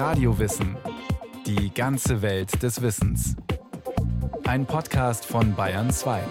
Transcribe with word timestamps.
Radiowissen. 0.00 0.78
Die 1.44 1.74
ganze 1.74 2.22
Welt 2.22 2.62
des 2.62 2.80
Wissens. 2.80 3.36
Ein 4.46 4.64
Podcast 4.64 5.26
von 5.26 5.54
Bayern 5.54 5.90
2. 5.90 6.22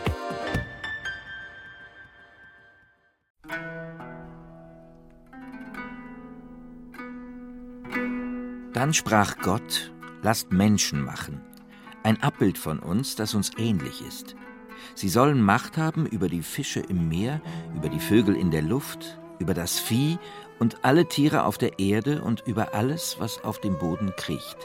Dann 8.73 8.95
sprach 8.95 9.37
Gott, 9.37 9.91
lasst 10.23 10.51
Menschen 10.51 11.03
machen, 11.03 11.39
ein 12.01 12.23
Abbild 12.23 12.57
von 12.57 12.79
uns, 12.79 13.15
das 13.15 13.35
uns 13.35 13.51
ähnlich 13.59 14.01
ist. 14.01 14.35
Sie 14.95 15.09
sollen 15.09 15.43
Macht 15.43 15.77
haben 15.77 16.07
über 16.07 16.27
die 16.27 16.41
Fische 16.41 16.79
im 16.79 17.07
Meer, 17.07 17.39
über 17.75 17.89
die 17.89 17.99
Vögel 17.99 18.35
in 18.35 18.49
der 18.49 18.63
Luft, 18.63 19.19
über 19.37 19.53
das 19.53 19.77
Vieh 19.77 20.17
und 20.59 20.83
alle 20.83 21.07
Tiere 21.07 21.45
auf 21.45 21.57
der 21.57 21.79
Erde 21.79 22.21
und 22.21 22.43
über 22.45 22.73
alles, 22.73 23.15
was 23.19 23.43
auf 23.43 23.59
dem 23.59 23.77
Boden 23.79 24.13
kriecht. 24.15 24.57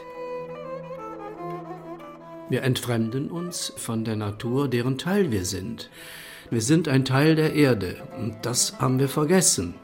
Wir 2.50 2.62
entfremden 2.62 3.30
uns 3.30 3.72
von 3.76 4.04
der 4.04 4.16
Natur, 4.16 4.68
deren 4.68 4.98
Teil 4.98 5.30
wir 5.30 5.44
sind. 5.44 5.90
Wir 6.50 6.60
sind 6.60 6.88
ein 6.88 7.04
Teil 7.04 7.36
der 7.36 7.54
Erde 7.54 7.96
und 8.18 8.36
das 8.42 8.78
haben 8.78 8.98
wir 8.98 9.08
vergessen. 9.08 9.74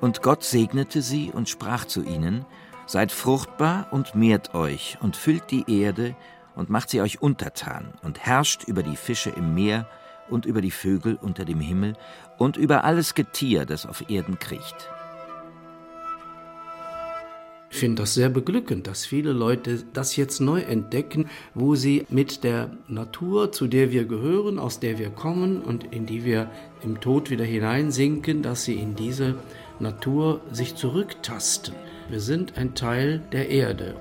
Und 0.00 0.20
Gott 0.20 0.44
segnete 0.44 1.00
sie 1.00 1.30
und 1.32 1.48
sprach 1.48 1.86
zu 1.86 2.02
ihnen, 2.02 2.44
Seid 2.86 3.12
fruchtbar 3.12 3.88
und 3.92 4.14
mehrt 4.14 4.54
euch 4.54 4.98
und 5.00 5.16
füllt 5.16 5.50
die 5.50 5.64
Erde 5.66 6.14
und 6.54 6.68
macht 6.68 6.90
sie 6.90 7.00
euch 7.00 7.22
untertan 7.22 7.94
und 8.02 8.18
herrscht 8.18 8.64
über 8.64 8.82
die 8.82 8.96
Fische 8.96 9.30
im 9.30 9.54
Meer 9.54 9.88
und 10.28 10.46
über 10.46 10.60
die 10.60 10.70
Vögel 10.70 11.18
unter 11.20 11.44
dem 11.44 11.60
Himmel 11.60 11.94
und 12.38 12.56
über 12.56 12.84
alles 12.84 13.14
Getier, 13.14 13.66
das 13.66 13.86
auf 13.86 14.08
Erden 14.08 14.38
kriecht. 14.38 14.90
Ich 17.74 17.80
finde 17.80 18.02
das 18.02 18.14
sehr 18.14 18.28
beglückend, 18.28 18.86
dass 18.86 19.04
viele 19.04 19.32
Leute 19.32 19.82
das 19.92 20.14
jetzt 20.14 20.40
neu 20.40 20.60
entdecken, 20.60 21.28
wo 21.54 21.74
sie 21.74 22.06
mit 22.08 22.44
der 22.44 22.70
Natur, 22.86 23.50
zu 23.50 23.66
der 23.66 23.90
wir 23.90 24.04
gehören, 24.04 24.60
aus 24.60 24.78
der 24.78 24.96
wir 25.00 25.10
kommen 25.10 25.60
und 25.60 25.92
in 25.92 26.06
die 26.06 26.24
wir 26.24 26.48
im 26.84 27.00
Tod 27.00 27.30
wieder 27.30 27.44
hineinsinken, 27.44 28.42
dass 28.42 28.62
sie 28.62 28.74
in 28.74 28.94
diese 28.94 29.34
Natur 29.80 30.40
sich 30.52 30.76
zurücktasten. 30.76 31.74
Wir 32.08 32.20
sind 32.20 32.56
ein 32.56 32.76
Teil 32.76 33.20
der 33.32 33.48
Erde. 33.48 33.96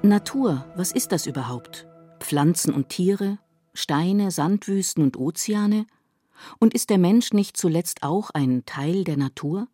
Natur, 0.00 0.64
was 0.74 0.90
ist 0.92 1.12
das 1.12 1.26
überhaupt? 1.26 1.86
Pflanzen 2.20 2.72
und 2.72 2.88
Tiere, 2.88 3.38
Steine, 3.78 4.30
Sandwüsten 4.30 5.02
und 5.02 5.16
Ozeane? 5.16 5.86
Und 6.58 6.74
ist 6.74 6.90
der 6.90 6.98
Mensch 6.98 7.32
nicht 7.32 7.56
zuletzt 7.56 8.02
auch 8.02 8.30
ein 8.30 8.64
Teil 8.66 9.04
der 9.04 9.16
Natur? 9.16 9.68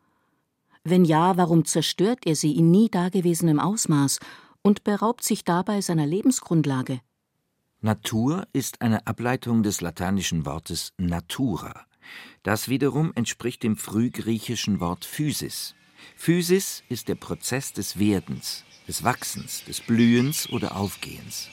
Wenn 0.85 1.05
ja, 1.05 1.37
warum 1.37 1.65
zerstört 1.65 2.21
er 2.27 2.37
sie 2.37 2.57
in 2.57 2.71
nie 2.71 2.89
dagewesenem 2.91 3.59
Ausmaß 3.59 4.19
und 4.63 4.85
beraubt 4.85 5.25
sich 5.25 5.45
dabei 5.45 5.81
seiner 5.81 6.07
Lebensgrundlage? 6.07 7.01
Natur 7.81 8.47
ist 8.53 8.81
eine 8.81 9.07
Ableitung 9.07 9.63
des 9.63 9.81
lateinischen 9.81 10.47
Wortes 10.47 10.93
natura. 10.97 11.87
Das 12.43 12.69
wiederum 12.69 13.13
entspricht 13.15 13.63
dem 13.63 13.77
frühgriechischen 13.77 14.81
Wort 14.81 15.05
physis. 15.05 15.75
Physis 16.17 16.83
ist 16.89 17.09
der 17.09 17.15
Prozess 17.15 17.73
des 17.73 17.99
Werdens, 17.99 18.65
des 18.87 19.05
Wachsens, 19.05 19.65
des 19.65 19.81
Blühens 19.81 20.51
oder 20.51 20.77
Aufgehens. 20.77 21.49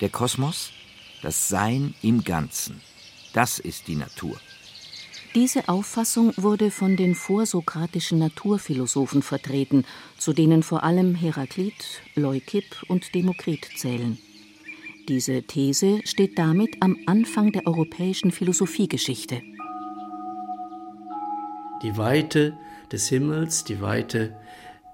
Der 0.00 0.08
Kosmos, 0.08 0.70
das 1.22 1.48
Sein 1.48 1.94
im 2.02 2.24
Ganzen, 2.24 2.80
das 3.32 3.58
ist 3.58 3.86
die 3.86 3.94
Natur. 3.94 4.36
Diese 5.34 5.68
Auffassung 5.68 6.32
wurde 6.36 6.70
von 6.70 6.96
den 6.96 7.14
vorsokratischen 7.14 8.18
Naturphilosophen 8.18 9.22
vertreten, 9.22 9.84
zu 10.18 10.32
denen 10.32 10.62
vor 10.62 10.84
allem 10.84 11.14
Heraklit, 11.14 12.02
Leukipp 12.14 12.84
und 12.88 13.14
Demokrit 13.14 13.68
zählen. 13.76 14.18
Diese 15.08 15.42
These 15.42 16.00
steht 16.04 16.38
damit 16.38 16.76
am 16.80 16.96
Anfang 17.06 17.52
der 17.52 17.66
europäischen 17.66 18.30
Philosophiegeschichte. 18.30 19.42
Die 21.82 21.96
Weite 21.96 22.56
des 22.90 23.08
Himmels, 23.08 23.64
die 23.64 23.80
Weite 23.80 24.36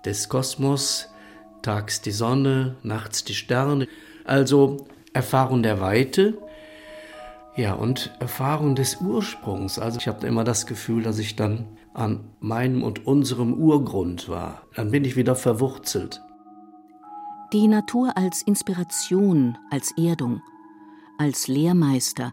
des 0.05 0.29
Kosmos, 0.29 1.09
tags 1.63 2.01
die 2.01 2.11
Sonne, 2.11 2.77
nachts 2.83 3.25
die 3.25 3.35
Sterne, 3.35 3.87
also 4.31 4.87
Erfahrung 5.13 5.63
der 5.63 5.81
Weite, 5.81 6.39
ja, 7.57 7.75
und 7.75 8.13
Erfahrung 8.21 8.77
des 8.77 9.01
Ursprungs. 9.01 9.79
Also 9.79 9.99
ich 9.99 10.09
habe 10.09 10.27
immer 10.27 10.45
das 10.45 10.67
Gefühl, 10.67 11.03
dass 11.03 11.19
ich 11.19 11.37
dann 11.37 11.67
an 11.95 12.31
meinem 12.39 12.85
und 12.85 13.07
unserem 13.07 13.55
Urgrund 13.55 14.29
war. 14.29 14.63
Dann 14.77 14.93
bin 14.93 15.05
ich 15.05 15.17
wieder 15.17 15.35
verwurzelt. 15.35 16.23
Die 17.53 17.67
Natur 17.67 18.17
als 18.17 18.43
Inspiration, 18.43 19.59
als 19.71 19.93
Erdung, 19.99 20.41
als 21.19 21.49
Lehrmeister, 21.49 22.33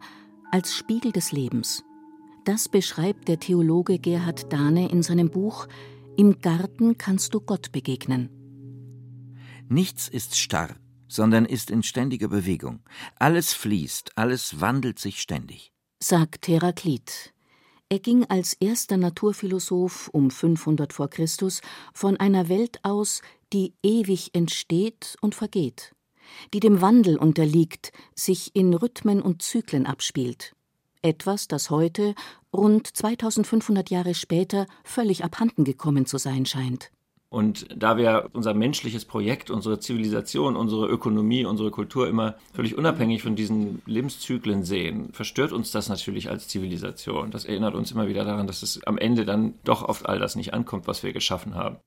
als 0.52 0.76
Spiegel 0.76 1.12
des 1.12 1.32
Lebens. 1.32 1.84
Das 2.46 2.70
beschreibt 2.70 3.28
der 3.28 3.40
Theologe 3.40 3.98
Gerhard 3.98 4.54
Dahne 4.54 4.90
in 4.90 5.02
seinem 5.02 5.32
Buch 5.32 5.68
Im 6.16 6.40
Garten 6.42 6.98
kannst 6.98 7.34
du 7.34 7.42
Gott 7.42 7.72
begegnen. 7.72 8.30
Nichts 9.68 10.08
ist 10.08 10.38
starr, 10.38 10.70
sondern 11.08 11.46
ist 11.46 11.72
in 11.72 11.84
ständiger 11.84 12.28
Bewegung. 12.28 12.82
Alles 13.18 13.54
fließt, 13.54 14.18
alles 14.18 14.62
wandelt 14.62 15.00
sich 15.00 15.22
ständig. 15.22 15.72
Sagt 16.00 16.48
Heraklit. 16.48 17.34
Er 17.90 18.00
ging 18.00 18.26
als 18.26 18.54
erster 18.54 18.98
Naturphilosoph 18.98 20.10
um 20.10 20.30
500 20.30 20.92
v. 20.92 21.08
Chr. 21.08 21.26
von 21.94 22.18
einer 22.18 22.50
Welt 22.50 22.80
aus, 22.84 23.22
die 23.54 23.74
ewig 23.82 24.32
entsteht 24.34 25.16
und 25.22 25.36
vergeht, 25.36 25.94
die 26.54 26.60
dem 26.60 26.82
Wandel 26.82 27.18
unterliegt, 27.18 27.94
sich 28.14 28.54
in 28.56 28.74
Rhythmen 28.74 29.22
und 29.22 29.42
Zyklen 29.42 29.86
abspielt. 29.86 30.54
Etwas, 31.02 31.48
das 31.48 31.70
heute, 31.70 32.14
rund 32.54 32.88
2500 32.88 33.90
Jahre 33.90 34.14
später, 34.14 34.68
völlig 34.84 35.24
abhanden 35.24 35.64
gekommen 35.64 36.06
zu 36.06 36.18
sein 36.18 36.46
scheint. 36.46 36.92
Und 37.38 37.68
da 37.76 37.98
wir 37.98 38.32
unser 38.34 38.56
menschliches 38.56 39.06
Projekt, 39.06 39.52
unsere 39.52 39.80
Zivilisation, 39.80 40.56
unsere 40.56 40.88
Ökonomie, 40.88 41.46
unsere 41.46 41.70
Kultur 41.70 42.08
immer 42.08 42.34
völlig 42.52 42.76
unabhängig 42.76 43.22
von 43.22 43.36
diesen 43.36 43.84
Lebenszyklen 43.86 44.64
sehen, 44.64 45.14
verstört 45.14 45.52
uns 45.52 45.70
das 45.70 45.88
natürlich 45.88 46.32
als 46.32 46.48
Zivilisation. 46.48 47.30
Das 47.30 47.46
erinnert 47.46 47.76
uns 47.76 47.92
immer 47.92 48.08
wieder 48.08 48.26
daran, 48.26 48.48
dass 48.48 48.64
es 48.64 48.84
am 48.88 48.98
Ende 48.98 49.24
dann 49.24 49.54
doch 49.66 49.84
auf 49.84 50.10
all 50.10 50.18
das 50.18 50.36
nicht 50.36 50.56
ankommt, 50.56 50.88
was 50.88 51.04
wir 51.04 51.14
geschaffen 51.14 51.54
haben. 51.54 51.78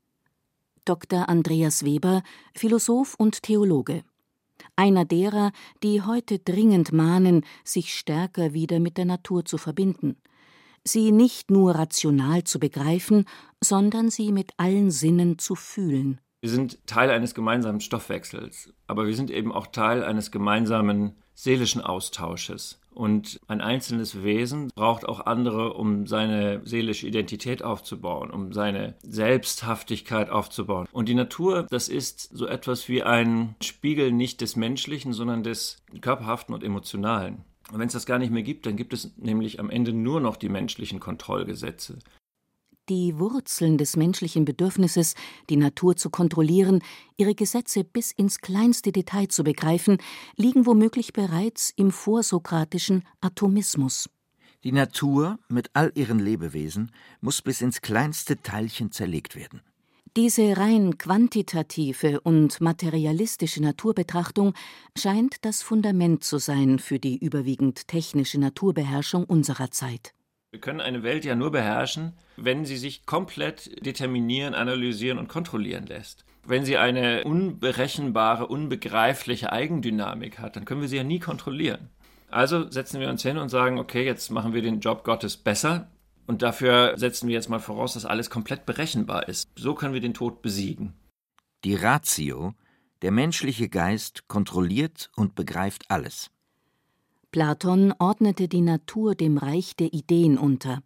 Dr. 0.84 1.28
Andreas 1.28 1.84
Weber, 1.84 2.22
Philosoph 2.54 3.16
und 3.16 3.42
Theologe. 3.42 4.04
Einer 4.76 5.04
derer, 5.04 5.50
die 5.82 6.02
heute 6.02 6.38
dringend 6.38 6.92
mahnen, 6.92 7.44
sich 7.64 7.92
stärker 7.92 8.52
wieder 8.52 8.78
mit 8.78 8.98
der 8.98 9.04
Natur 9.04 9.44
zu 9.44 9.58
verbinden 9.58 10.14
sie 10.84 11.12
nicht 11.12 11.50
nur 11.50 11.74
rational 11.74 12.44
zu 12.44 12.58
begreifen, 12.58 13.24
sondern 13.62 14.10
sie 14.10 14.32
mit 14.32 14.52
allen 14.56 14.90
Sinnen 14.90 15.38
zu 15.38 15.54
fühlen. 15.54 16.20
Wir 16.40 16.50
sind 16.50 16.86
Teil 16.86 17.10
eines 17.10 17.34
gemeinsamen 17.34 17.80
Stoffwechsels, 17.80 18.72
aber 18.86 19.06
wir 19.06 19.14
sind 19.14 19.30
eben 19.30 19.52
auch 19.52 19.66
Teil 19.66 20.02
eines 20.02 20.30
gemeinsamen 20.30 21.12
seelischen 21.34 21.82
Austausches. 21.82 22.80
Und 22.92 23.40
ein 23.46 23.60
einzelnes 23.60 24.24
Wesen 24.24 24.70
braucht 24.74 25.08
auch 25.08 25.26
andere, 25.26 25.74
um 25.74 26.06
seine 26.06 26.60
seelische 26.64 27.06
Identität 27.06 27.62
aufzubauen, 27.62 28.30
um 28.30 28.52
seine 28.52 28.94
Selbsthaftigkeit 29.02 30.28
aufzubauen. 30.28 30.88
Und 30.92 31.08
die 31.08 31.14
Natur, 31.14 31.66
das 31.70 31.88
ist 31.88 32.20
so 32.32 32.46
etwas 32.46 32.88
wie 32.88 33.02
ein 33.02 33.54
Spiegel 33.62 34.12
nicht 34.12 34.40
des 34.40 34.56
Menschlichen, 34.56 35.12
sondern 35.12 35.42
des 35.42 35.82
Körperhaften 36.00 36.54
und 36.54 36.64
Emotionalen. 36.64 37.44
Und 37.72 37.78
wenn 37.78 37.86
es 37.86 37.92
das 37.92 38.06
gar 38.06 38.18
nicht 38.18 38.32
mehr 38.32 38.42
gibt, 38.42 38.66
dann 38.66 38.76
gibt 38.76 38.92
es 38.92 39.16
nämlich 39.16 39.60
am 39.60 39.70
Ende 39.70 39.92
nur 39.92 40.20
noch 40.20 40.36
die 40.36 40.48
menschlichen 40.48 41.00
Kontrollgesetze. 41.00 41.98
Die 42.88 43.16
Wurzeln 43.18 43.78
des 43.78 43.96
menschlichen 43.96 44.44
Bedürfnisses, 44.44 45.14
die 45.48 45.56
Natur 45.56 45.96
zu 45.96 46.10
kontrollieren, 46.10 46.82
ihre 47.16 47.36
Gesetze 47.36 47.84
bis 47.84 48.10
ins 48.10 48.40
kleinste 48.40 48.90
Detail 48.90 49.28
zu 49.28 49.44
begreifen, 49.44 49.98
liegen 50.34 50.66
womöglich 50.66 51.12
bereits 51.12 51.72
im 51.76 51.92
vorsokratischen 51.92 53.04
Atomismus. 53.20 54.10
Die 54.64 54.72
Natur 54.72 55.38
mit 55.48 55.70
all 55.74 55.92
ihren 55.94 56.18
Lebewesen 56.18 56.90
muss 57.20 57.42
bis 57.42 57.60
ins 57.60 57.80
kleinste 57.80 58.42
Teilchen 58.42 58.90
zerlegt 58.90 59.36
werden. 59.36 59.62
Diese 60.16 60.56
rein 60.56 60.98
quantitative 60.98 62.20
und 62.20 62.60
materialistische 62.60 63.62
Naturbetrachtung 63.62 64.54
scheint 64.98 65.44
das 65.44 65.62
Fundament 65.62 66.24
zu 66.24 66.38
sein 66.38 66.80
für 66.80 66.98
die 66.98 67.16
überwiegend 67.16 67.86
technische 67.86 68.40
Naturbeherrschung 68.40 69.22
unserer 69.24 69.70
Zeit. 69.70 70.12
Wir 70.50 70.60
können 70.60 70.80
eine 70.80 71.04
Welt 71.04 71.24
ja 71.24 71.36
nur 71.36 71.52
beherrschen, 71.52 72.14
wenn 72.36 72.64
sie 72.64 72.76
sich 72.76 73.06
komplett 73.06 73.86
determinieren, 73.86 74.54
analysieren 74.54 75.18
und 75.18 75.28
kontrollieren 75.28 75.86
lässt. 75.86 76.24
Wenn 76.44 76.64
sie 76.64 76.76
eine 76.76 77.22
unberechenbare, 77.22 78.48
unbegreifliche 78.48 79.52
Eigendynamik 79.52 80.40
hat, 80.40 80.56
dann 80.56 80.64
können 80.64 80.80
wir 80.80 80.88
sie 80.88 80.96
ja 80.96 81.04
nie 81.04 81.20
kontrollieren. 81.20 81.88
Also 82.30 82.68
setzen 82.68 83.00
wir 83.00 83.10
uns 83.10 83.22
hin 83.22 83.38
und 83.38 83.48
sagen, 83.48 83.78
okay, 83.78 84.04
jetzt 84.04 84.30
machen 84.30 84.54
wir 84.54 84.62
den 84.62 84.80
Job 84.80 85.04
Gottes 85.04 85.36
besser, 85.36 85.88
Und 86.26 86.42
dafür 86.42 86.94
setzen 86.96 87.28
wir 87.28 87.34
jetzt 87.34 87.48
mal 87.48 87.58
voraus, 87.58 87.94
dass 87.94 88.04
alles 88.04 88.30
komplett 88.30 88.66
berechenbar 88.66 89.28
ist. 89.28 89.50
So 89.56 89.74
können 89.74 89.94
wir 89.94 90.00
den 90.00 90.14
Tod 90.14 90.42
besiegen. 90.42 90.94
Die 91.64 91.74
Ratio, 91.74 92.54
der 93.02 93.10
menschliche 93.10 93.68
Geist, 93.68 94.28
kontrolliert 94.28 95.10
und 95.16 95.34
begreift 95.34 95.84
alles. 95.88 96.30
Platon 97.32 97.94
ordnete 97.98 98.48
die 98.48 98.60
Natur 98.60 99.14
dem 99.14 99.38
Reich 99.38 99.76
der 99.76 99.92
Ideen 99.92 100.38
unter. 100.38 100.82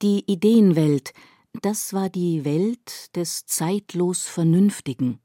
Die 0.00 0.24
Ideenwelt, 0.26 1.12
das 1.60 1.92
war 1.92 2.08
die 2.08 2.44
Welt 2.44 3.14
des 3.14 3.46
zeitlos 3.46 4.26
Vernünftigen. 4.26 5.20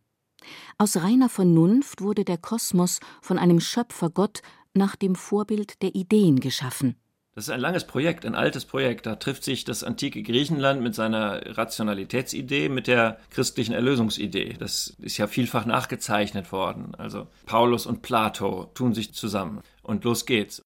Aus 0.77 0.97
reiner 0.97 1.29
Vernunft 1.29 2.01
wurde 2.01 2.23
der 2.23 2.37
Kosmos 2.37 2.99
von 3.21 3.39
einem 3.39 3.59
Schöpfergott 3.59 4.41
nach 4.73 4.95
dem 4.95 5.15
Vorbild 5.15 5.81
der 5.81 5.95
Ideen 5.95 6.39
geschaffen. 6.39 6.95
Das 7.37 7.49
ist 7.49 7.53
ein 7.53 7.59
langes 7.59 7.83
Projekt, 7.83 8.25
ein 8.25 8.33
altes 8.33 8.65
Projekt. 8.65 9.05
Da 9.05 9.15
trifft 9.15 9.43
sich 9.43 9.63
das 9.63 9.83
antike 9.83 10.23
Griechenland 10.23 10.81
mit 10.81 10.95
seiner 10.95 11.55
Rationalitätsidee 11.55 12.67
mit 12.67 12.87
der 12.87 13.19
christlichen 13.29 13.73
Erlösungsidee. 13.73 14.55
Das 14.57 14.95
ist 14.97 15.19
ja 15.19 15.27
vielfach 15.27 15.67
nachgezeichnet 15.67 16.51
worden. 16.51 16.95
Also 16.97 17.27
Paulus 17.45 17.85
und 17.85 18.01
Plato 18.01 18.71
tun 18.73 18.95
sich 18.95 19.13
zusammen. 19.13 19.61
Und 19.83 20.03
los 20.03 20.25
geht's. 20.25 20.63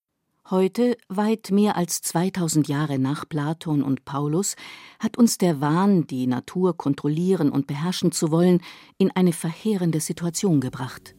Heute, 0.50 0.96
weit 1.10 1.52
mehr 1.52 1.76
als 1.76 2.04
2000 2.04 2.70
Jahre 2.70 3.00
nach 3.00 3.28
Platon 3.28 3.84
und 3.84 4.06
Paulus, 4.06 4.56
hat 5.00 5.18
uns 5.18 5.38
der 5.38 5.60
Wahn, 5.60 6.08
die 6.08 6.26
Natur 6.26 6.78
kontrollieren 6.78 7.50
und 7.50 7.68
beherrschen 7.68 8.14
zu 8.14 8.32
wollen, 8.32 8.62
in 8.98 9.12
eine 9.12 9.34
verheerende 9.34 10.00
Situation 10.00 10.62
gebracht. 10.62 11.16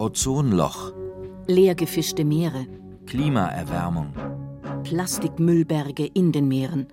Ozonloch 0.00 1.03
leergefischte 1.46 2.24
Meere, 2.24 2.66
Klimaerwärmung, 3.06 4.14
Plastikmüllberge 4.84 6.06
in 6.06 6.32
den 6.32 6.48
Meeren, 6.48 6.86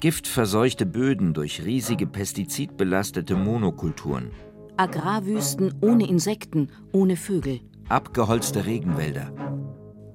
giftverseuchte 0.00 0.86
Böden 0.86 1.32
durch 1.34 1.64
riesige 1.64 2.06
pestizidbelastete 2.06 3.36
Monokulturen, 3.36 4.30
Agrarwüsten 4.76 5.74
ohne 5.80 6.08
Insekten, 6.08 6.68
ohne 6.92 7.16
Vögel, 7.16 7.60
abgeholzte 7.88 8.66
Regenwälder, 8.66 9.32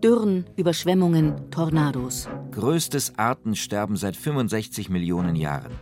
Dürren, 0.04 0.46
Überschwemmungen, 0.56 1.50
Tornados. 1.50 2.30
Größtes 2.52 3.18
Artensterben 3.18 3.96
seit 3.96 4.16
65 4.16 4.90
Millionen 4.90 5.36
Jahren. 5.36 5.74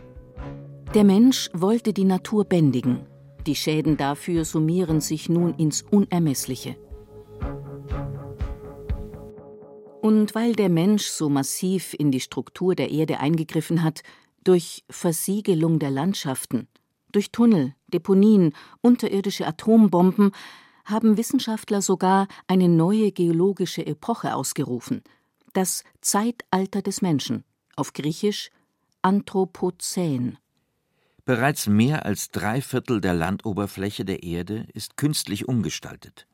Der 0.94 1.04
Mensch 1.04 1.50
wollte 1.52 1.92
die 1.92 2.04
Natur 2.04 2.46
bändigen. 2.46 3.00
Die 3.46 3.54
Schäden 3.54 3.98
dafür 3.98 4.46
summieren 4.46 5.02
sich 5.02 5.28
nun 5.28 5.52
ins 5.54 5.82
Unermessliche. 5.82 6.76
Und 10.06 10.36
weil 10.36 10.52
der 10.54 10.68
Mensch 10.68 11.06
so 11.06 11.28
massiv 11.28 11.92
in 11.92 12.12
die 12.12 12.20
Struktur 12.20 12.76
der 12.76 12.90
Erde 12.92 13.18
eingegriffen 13.18 13.82
hat, 13.82 14.02
durch 14.44 14.84
Versiegelung 14.88 15.80
der 15.80 15.90
Landschaften, 15.90 16.68
durch 17.10 17.32
Tunnel, 17.32 17.74
Deponien, 17.88 18.54
unterirdische 18.80 19.46
Atombomben, 19.46 20.30
haben 20.84 21.16
Wissenschaftler 21.16 21.82
sogar 21.82 22.28
eine 22.46 22.68
neue 22.68 23.10
geologische 23.10 23.84
Epoche 23.84 24.36
ausgerufen, 24.36 25.02
das 25.52 25.82
Zeitalter 26.00 26.82
des 26.82 27.02
Menschen, 27.02 27.42
auf 27.74 27.92
Griechisch 27.92 28.50
Anthropozän. 29.02 30.38
Bereits 31.24 31.66
mehr 31.66 32.06
als 32.06 32.30
drei 32.30 32.60
Viertel 32.60 33.00
der 33.00 33.14
Landoberfläche 33.14 34.04
der 34.04 34.22
Erde 34.22 34.68
ist 34.72 34.96
künstlich 34.96 35.48
umgestaltet 35.48 36.28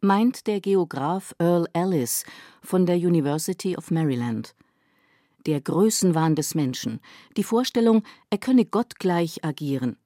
meint 0.00 0.46
der 0.46 0.60
Geograph 0.60 1.34
Earl 1.38 1.66
Ellis 1.72 2.24
von 2.62 2.86
der 2.86 2.96
University 2.96 3.76
of 3.76 3.90
Maryland. 3.90 4.54
Der 5.46 5.60
Größenwahn 5.60 6.34
des 6.34 6.54
Menschen, 6.54 7.00
die 7.36 7.44
Vorstellung, 7.44 8.02
er 8.30 8.38
könne 8.38 8.64
gottgleich 8.64 9.44
agieren. 9.44 9.96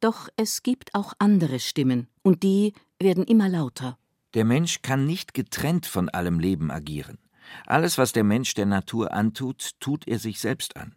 Doch 0.00 0.28
es 0.36 0.62
gibt 0.62 0.94
auch 0.94 1.12
andere 1.18 1.58
Stimmen, 1.60 2.08
und 2.22 2.42
die 2.42 2.72
werden 3.00 3.24
immer 3.24 3.48
lauter. 3.48 3.98
Der 4.34 4.44
Mensch 4.44 4.82
kann 4.82 5.06
nicht 5.06 5.34
getrennt 5.34 5.86
von 5.86 6.08
allem 6.08 6.38
Leben 6.38 6.70
agieren. 6.70 7.18
Alles, 7.66 7.96
was 7.96 8.12
der 8.12 8.24
Mensch 8.24 8.54
der 8.54 8.66
Natur 8.66 9.12
antut, 9.12 9.72
tut 9.80 10.06
er 10.06 10.18
sich 10.18 10.40
selbst 10.40 10.76
an. 10.76 10.94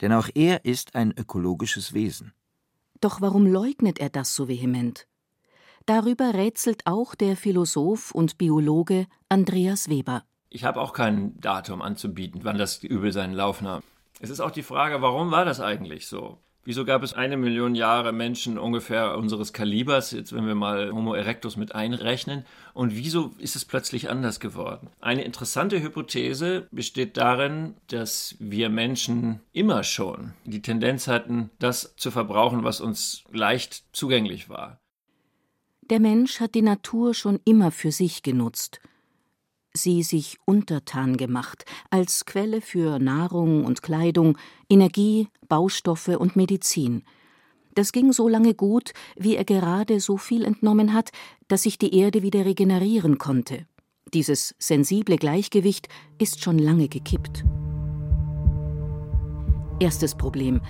Denn 0.00 0.12
auch 0.12 0.28
er 0.34 0.64
ist 0.64 0.94
ein 0.94 1.12
ökologisches 1.16 1.92
Wesen. 1.92 2.32
Doch 3.00 3.20
warum 3.20 3.46
leugnet 3.46 3.98
er 3.98 4.10
das 4.10 4.34
so 4.34 4.48
vehement? 4.48 5.06
Darüber 5.86 6.34
rätselt 6.34 6.82
auch 6.86 7.14
der 7.14 7.36
Philosoph 7.36 8.12
und 8.12 8.38
Biologe 8.38 9.06
Andreas 9.28 9.88
Weber. 9.88 10.22
Ich 10.48 10.64
habe 10.64 10.80
auch 10.80 10.92
kein 10.92 11.40
Datum 11.40 11.82
anzubieten, 11.82 12.42
wann 12.44 12.58
das 12.58 12.84
Übel 12.84 13.12
seinen 13.12 13.34
Lauf 13.34 13.62
nahm. 13.62 13.82
Es 14.20 14.30
ist 14.30 14.40
auch 14.40 14.50
die 14.50 14.62
Frage, 14.62 15.02
warum 15.02 15.30
war 15.30 15.44
das 15.44 15.60
eigentlich 15.60 16.06
so? 16.06 16.38
Wieso 16.64 16.84
gab 16.84 17.02
es 17.02 17.12
eine 17.12 17.36
Million 17.36 17.74
Jahre 17.74 18.12
Menschen 18.12 18.56
ungefähr 18.56 19.18
unseres 19.18 19.52
Kalibers, 19.52 20.12
jetzt 20.12 20.32
wenn 20.32 20.46
wir 20.46 20.54
mal 20.54 20.92
Homo 20.92 21.14
erectus 21.14 21.56
mit 21.56 21.74
einrechnen, 21.74 22.44
und 22.72 22.94
wieso 22.94 23.32
ist 23.38 23.56
es 23.56 23.64
plötzlich 23.64 24.08
anders 24.08 24.38
geworden? 24.38 24.88
Eine 25.00 25.24
interessante 25.24 25.82
Hypothese 25.82 26.68
besteht 26.70 27.16
darin, 27.16 27.74
dass 27.88 28.36
wir 28.38 28.68
Menschen 28.68 29.40
immer 29.52 29.82
schon 29.82 30.34
die 30.44 30.62
Tendenz 30.62 31.08
hatten, 31.08 31.50
das 31.58 31.96
zu 31.96 32.12
verbrauchen, 32.12 32.62
was 32.62 32.80
uns 32.80 33.24
leicht 33.32 33.82
zugänglich 33.92 34.48
war. 34.48 34.78
Der 35.90 35.98
Mensch 35.98 36.38
hat 36.38 36.54
die 36.54 36.62
Natur 36.62 37.12
schon 37.12 37.40
immer 37.44 37.72
für 37.72 37.90
sich 37.90 38.22
genutzt, 38.22 38.80
sie 39.74 40.04
sich 40.04 40.38
untertan 40.44 41.16
gemacht, 41.16 41.64
als 41.90 42.24
Quelle 42.24 42.60
für 42.60 43.00
Nahrung 43.00 43.64
und 43.64 43.82
Kleidung, 43.82 44.38
Energie, 44.70 45.28
Baustoffe 45.48 46.16
und 46.16 46.36
Medizin. 46.36 47.02
Das 47.74 47.90
ging 47.90 48.12
so 48.12 48.28
lange 48.28 48.54
gut, 48.54 48.92
wie 49.16 49.34
er 49.34 49.44
gerade 49.44 49.98
so 49.98 50.18
viel 50.18 50.44
entnommen 50.44 50.92
hat, 50.92 51.10
dass 51.48 51.62
sich 51.62 51.78
die 51.78 51.96
Erde 51.96 52.22
wieder 52.22 52.44
regenerieren 52.44 53.18
konnte. 53.18 53.66
Dieses 54.14 54.54
sensible 54.58 55.16
Gleichgewicht 55.16 55.88
ist 56.18 56.42
schon 56.42 56.58
lange 56.58 56.88
gekippt. 56.88 57.44
Erstes 59.80 60.14
Problem. 60.14 60.60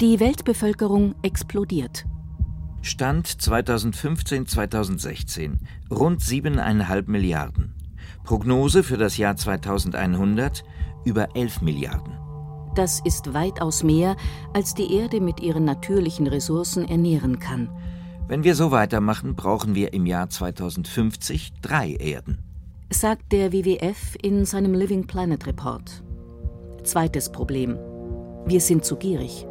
Die 0.00 0.20
Weltbevölkerung 0.20 1.14
explodiert. 1.22 2.04
Stand 2.86 3.28
2015-2016 3.28 5.58
rund 5.90 6.22
7,5 6.22 7.10
Milliarden. 7.10 7.74
Prognose 8.22 8.84
für 8.84 8.96
das 8.96 9.16
Jahr 9.16 9.36
2100 9.36 10.62
über 11.04 11.34
11 11.34 11.62
Milliarden. 11.62 12.16
Das 12.76 13.00
ist 13.00 13.34
weitaus 13.34 13.82
mehr, 13.82 14.14
als 14.52 14.74
die 14.74 14.94
Erde 14.94 15.20
mit 15.20 15.40
ihren 15.40 15.64
natürlichen 15.64 16.28
Ressourcen 16.28 16.86
ernähren 16.86 17.40
kann. 17.40 17.68
Wenn 18.28 18.44
wir 18.44 18.54
so 18.54 18.70
weitermachen, 18.70 19.34
brauchen 19.34 19.74
wir 19.74 19.92
im 19.92 20.06
Jahr 20.06 20.28
2050 20.28 21.54
drei 21.62 21.90
Erden. 21.90 22.38
Sagt 22.90 23.32
der 23.32 23.52
WWF 23.52 24.14
in 24.22 24.44
seinem 24.44 24.74
Living 24.74 25.08
Planet 25.08 25.44
Report. 25.48 26.04
Zweites 26.84 27.32
Problem. 27.32 27.76
Wir 28.46 28.60
sind 28.60 28.84
zu 28.84 28.94
gierig. 28.94 29.44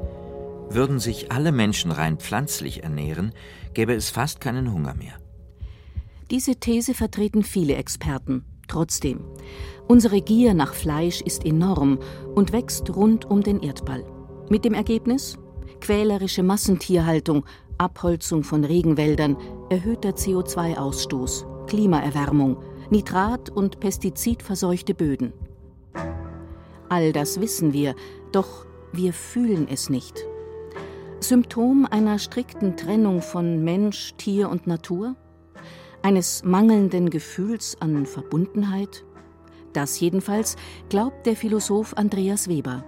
Würden 0.69 0.99
sich 0.99 1.31
alle 1.31 1.51
Menschen 1.51 1.91
rein 1.91 2.17
pflanzlich 2.17 2.83
ernähren, 2.83 3.33
gäbe 3.73 3.93
es 3.93 4.09
fast 4.09 4.41
keinen 4.41 4.71
Hunger 4.71 4.95
mehr. 4.95 5.13
Diese 6.31 6.55
These 6.55 6.93
vertreten 6.93 7.43
viele 7.43 7.75
Experten. 7.75 8.45
Trotzdem, 8.67 9.19
unsere 9.87 10.21
Gier 10.21 10.55
nach 10.55 10.73
Fleisch 10.73 11.21
ist 11.21 11.45
enorm 11.45 11.99
und 12.33 12.51
wächst 12.51 12.95
rund 12.95 13.25
um 13.25 13.43
den 13.43 13.61
Erdball. 13.61 14.03
Mit 14.49 14.65
dem 14.65 14.73
Ergebnis? 14.73 15.37
Quälerische 15.81 16.41
Massentierhaltung, 16.41 17.45
Abholzung 17.77 18.43
von 18.43 18.63
Regenwäldern, 18.63 19.37
erhöhter 19.69 20.11
CO2-Ausstoß, 20.11 21.67
Klimaerwärmung, 21.67 22.57
Nitrat- 22.89 23.49
und 23.49 23.79
Pestizidverseuchte 23.79 24.95
Böden. 24.95 25.33
All 26.89 27.11
das 27.11 27.39
wissen 27.39 27.73
wir, 27.73 27.95
doch 28.31 28.65
wir 28.93 29.13
fühlen 29.13 29.67
es 29.69 29.89
nicht. 29.89 30.25
Symptom 31.21 31.87
einer 31.89 32.19
strikten 32.19 32.75
Trennung 32.77 33.21
von 33.21 33.63
Mensch, 33.63 34.13
Tier 34.17 34.49
und 34.49 34.67
Natur? 34.67 35.15
Eines 36.03 36.43
mangelnden 36.43 37.09
Gefühls 37.09 37.77
an 37.79 38.05
Verbundenheit? 38.05 39.03
Das 39.73 39.99
jedenfalls 39.99 40.55
glaubt 40.89 41.25
der 41.25 41.35
Philosoph 41.35 41.97
Andreas 41.97 42.47
Weber. 42.47 42.83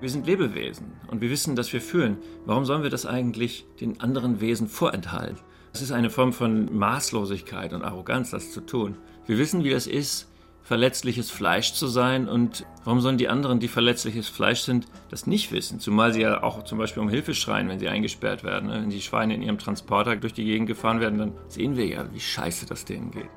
Wir 0.00 0.08
sind 0.08 0.26
Lebewesen 0.26 0.92
und 1.10 1.20
wir 1.20 1.30
wissen, 1.30 1.56
dass 1.56 1.72
wir 1.72 1.80
fühlen. 1.80 2.18
Warum 2.46 2.64
sollen 2.64 2.82
wir 2.82 2.90
das 2.90 3.06
eigentlich 3.06 3.66
den 3.80 4.00
anderen 4.00 4.40
Wesen 4.40 4.68
vorenthalten? 4.68 5.38
Es 5.72 5.80
ist 5.82 5.92
eine 5.92 6.10
Form 6.10 6.32
von 6.32 6.76
Maßlosigkeit 6.76 7.72
und 7.72 7.82
Arroganz, 7.82 8.30
das 8.30 8.52
zu 8.52 8.60
tun. 8.60 8.96
Wir 9.26 9.38
wissen, 9.38 9.64
wie 9.64 9.70
das 9.70 9.86
ist, 9.86 10.31
verletzliches 10.62 11.30
Fleisch 11.30 11.74
zu 11.74 11.86
sein 11.86 12.28
und 12.28 12.64
warum 12.84 13.00
sollen 13.00 13.18
die 13.18 13.28
anderen, 13.28 13.60
die 13.60 13.68
verletzliches 13.68 14.28
Fleisch 14.28 14.60
sind, 14.60 14.86
das 15.10 15.26
nicht 15.26 15.52
wissen? 15.52 15.80
Zumal 15.80 16.12
sie 16.12 16.22
ja 16.22 16.42
auch 16.42 16.64
zum 16.64 16.78
Beispiel 16.78 17.02
um 17.02 17.08
Hilfe 17.08 17.34
schreien, 17.34 17.68
wenn 17.68 17.78
sie 17.78 17.88
eingesperrt 17.88 18.44
werden. 18.44 18.68
Ne? 18.68 18.82
Wenn 18.82 18.90
die 18.90 19.00
Schweine 19.00 19.34
in 19.34 19.42
ihrem 19.42 19.58
Transporter 19.58 20.16
durch 20.16 20.32
die 20.32 20.44
Gegend 20.44 20.68
gefahren 20.68 21.00
werden, 21.00 21.18
dann 21.18 21.32
sehen 21.48 21.76
wir 21.76 21.86
ja, 21.86 22.06
wie 22.12 22.20
scheiße 22.20 22.66
das 22.66 22.84
denen 22.84 23.10
geht. 23.10 23.30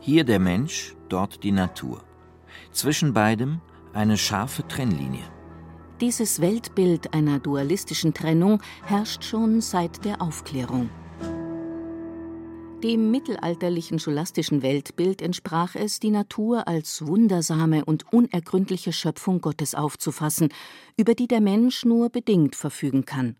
Hier 0.00 0.24
der 0.24 0.38
Mensch, 0.38 0.94
dort 1.08 1.42
die 1.42 1.52
Natur. 1.52 2.02
Zwischen 2.72 3.12
beidem 3.12 3.60
eine 3.92 4.18
scharfe 4.18 4.66
Trennlinie. 4.66 5.24
Dieses 6.00 6.40
Weltbild 6.42 7.14
einer 7.14 7.38
dualistischen 7.38 8.12
Trennung 8.12 8.60
herrscht 8.84 9.24
schon 9.24 9.62
seit 9.62 10.04
der 10.04 10.20
Aufklärung. 10.20 10.90
Dem 12.82 13.10
mittelalterlichen 13.10 13.98
scholastischen 13.98 14.62
Weltbild 14.62 15.22
entsprach 15.22 15.74
es, 15.74 15.98
die 15.98 16.10
Natur 16.10 16.68
als 16.68 17.06
wundersame 17.06 17.84
und 17.86 18.12
unergründliche 18.12 18.92
Schöpfung 18.92 19.40
Gottes 19.40 19.74
aufzufassen, 19.74 20.50
über 20.98 21.14
die 21.14 21.26
der 21.26 21.40
Mensch 21.40 21.86
nur 21.86 22.10
bedingt 22.10 22.54
verfügen 22.54 23.06
kann. 23.06 23.36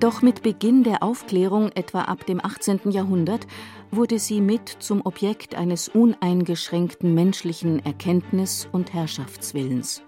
Doch 0.00 0.22
mit 0.22 0.42
Beginn 0.42 0.82
der 0.82 1.02
Aufklärung 1.02 1.70
etwa 1.72 2.02
ab 2.02 2.26
dem 2.26 2.44
18. 2.44 2.90
Jahrhundert 2.90 3.46
wurde 3.90 4.18
sie 4.18 4.40
mit 4.40 4.68
zum 4.80 5.04
Objekt 5.04 5.54
eines 5.54 5.88
uneingeschränkten 5.88 7.14
menschlichen 7.14 7.84
Erkenntnis- 7.84 8.68
und 8.70 8.92
Herrschaftswillens. 8.92 10.02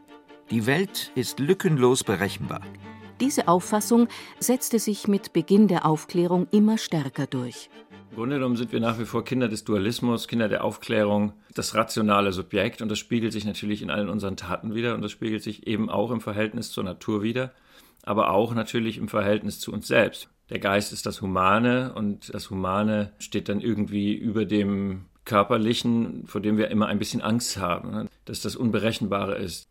Die 0.50 0.67
Welt 0.67 1.12
ist 1.15 1.39
lückenlos 1.39 2.03
berechenbar. 2.03 2.62
Diese 3.21 3.49
Auffassung 3.49 4.09
setzte 4.39 4.79
sich 4.79 5.07
mit 5.07 5.35
Beginn 5.35 5.69
der 5.69 5.85
Aufklärung 5.85 6.47
immer 6.53 6.79
stärker 6.79 7.27
durch. 7.27 7.69
Im 8.11 8.17
Grunde 8.17 8.37
genommen 8.37 8.57
sind 8.57 8.73
wir 8.73 8.81
nach 8.81 8.99
wie 8.99 9.05
vor 9.05 9.25
Kinder 9.25 9.47
des 9.47 9.62
Dualismus, 9.65 10.27
Kinder 10.27 10.49
der 10.49 10.65
Aufklärung, 10.65 11.35
das 11.55 11.75
rationale 11.75 12.33
Subjekt 12.33 12.81
und 12.81 12.89
das 12.89 12.99
spiegelt 12.99 13.33
sich 13.33 13.45
natürlich 13.45 13.83
in 13.83 13.91
allen 13.91 14.09
unseren 14.09 14.37
Taten 14.37 14.75
wieder 14.75 14.95
und 14.95 15.03
das 15.03 15.12
spiegelt 15.12 15.43
sich 15.43 15.67
eben 15.67 15.91
auch 15.91 16.11
im 16.11 16.23
Verhältnis 16.23 16.73
zur 16.73 16.83
Natur 16.83 17.23
wieder, 17.23 17.53
aber 18.03 18.31
auch 18.31 18.55
natürlich 18.55 18.97
im 18.97 19.09
Verhältnis 19.09 19.61
zu 19.61 19.71
uns 19.71 19.87
selbst. 19.87 20.29
Der 20.49 20.59
Geist 20.59 20.93
ist 20.93 21.05
das 21.05 21.21
Humane 21.21 21.93
und 21.95 22.35
das 22.35 22.50
Humane 22.50 23.12
steht 23.19 23.49
dann 23.50 23.61
irgendwie 23.61 24.15
über 24.15 24.47
dem 24.47 25.05
Körperlichen, 25.27 26.27
vor 26.27 26.41
dem 26.41 26.57
wir 26.57 26.69
immer 26.69 26.87
ein 26.87 26.99
bisschen 26.99 27.21
Angst 27.21 27.59
haben, 27.59 27.91
ne? 27.91 28.09
dass 28.25 28.41
das 28.41 28.57
Unberechenbare 28.57 29.37
ist. 29.37 29.70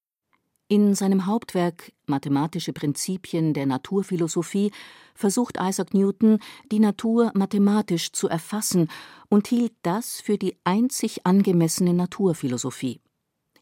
In 0.71 0.93
seinem 0.93 1.25
Hauptwerk 1.25 1.93
Mathematische 2.05 2.73
Prinzipien 2.73 3.55
der 3.55 3.65
Naturphilosophie 3.65 4.71
versucht 5.15 5.57
Isaac 5.59 5.95
Newton, 5.95 6.37
die 6.71 6.77
Natur 6.77 7.31
mathematisch 7.33 8.11
zu 8.11 8.27
erfassen 8.27 8.87
und 9.29 9.47
hielt 9.47 9.73
das 9.81 10.21
für 10.21 10.37
die 10.37 10.57
einzig 10.65 11.25
angemessene 11.25 11.95
Naturphilosophie. 11.95 13.01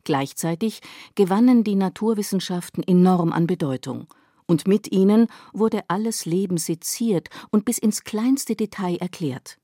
Gleichzeitig 0.03 0.81
gewannen 1.15 1.63
die 1.63 1.75
Naturwissenschaften 1.75 2.83
enorm 2.83 3.31
an 3.31 3.47
Bedeutung, 3.47 4.13
und 4.45 4.67
mit 4.67 4.91
ihnen 4.91 5.27
wurde 5.53 5.83
alles 5.87 6.25
Leben 6.25 6.57
seziert 6.57 7.29
und 7.51 7.63
bis 7.63 7.77
ins 7.77 8.03
kleinste 8.03 8.57
Detail 8.57 8.97
erklärt. 8.97 9.57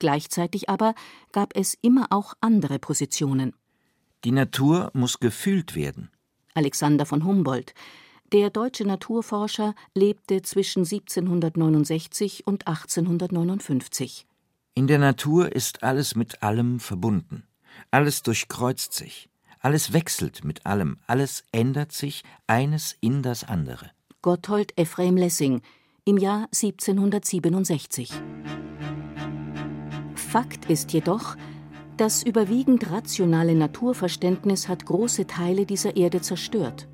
Gleichzeitig 0.00 0.68
aber 0.68 0.96
gab 1.30 1.56
es 1.56 1.78
immer 1.80 2.08
auch 2.10 2.34
andere 2.40 2.80
Positionen. 2.80 3.54
Die 4.24 4.32
Natur 4.32 4.90
muss 4.94 5.20
gefühlt 5.20 5.76
werden. 5.76 6.10
Alexander 6.54 7.06
von 7.06 7.24
Humboldt. 7.24 7.74
Der 8.32 8.50
deutsche 8.50 8.84
Naturforscher 8.84 9.74
lebte 9.94 10.42
zwischen 10.42 10.80
1769 10.80 12.46
und 12.46 12.66
1859. 12.66 14.26
In 14.74 14.86
der 14.86 14.98
Natur 14.98 15.50
ist 15.52 15.82
alles 15.82 16.14
mit 16.14 16.42
allem 16.42 16.78
verbunden. 16.78 17.44
Alles 17.90 18.22
durchkreuzt 18.22 18.92
sich. 18.92 19.28
Alles 19.60 19.92
wechselt 19.92 20.44
mit 20.44 20.66
allem. 20.66 20.98
Alles 21.06 21.44
ändert 21.52 21.92
sich, 21.92 22.22
eines 22.46 22.96
in 23.00 23.22
das 23.22 23.44
andere. 23.44 23.90
Gotthold 24.22 24.78
Ephraim 24.78 25.16
Lessing 25.16 25.62
im 26.04 26.16
Jahr 26.16 26.48
1767. 26.54 28.10
Fakt 30.14 30.70
ist 30.70 30.92
jedoch, 30.92 31.36
das 32.00 32.22
überwiegend 32.22 32.90
rationale 32.90 33.54
Naturverständnis 33.54 34.68
hat 34.68 34.86
große 34.86 35.26
Teile 35.26 35.66
dieser 35.66 35.96
Erde 35.96 36.20
zerstört. 36.20 36.88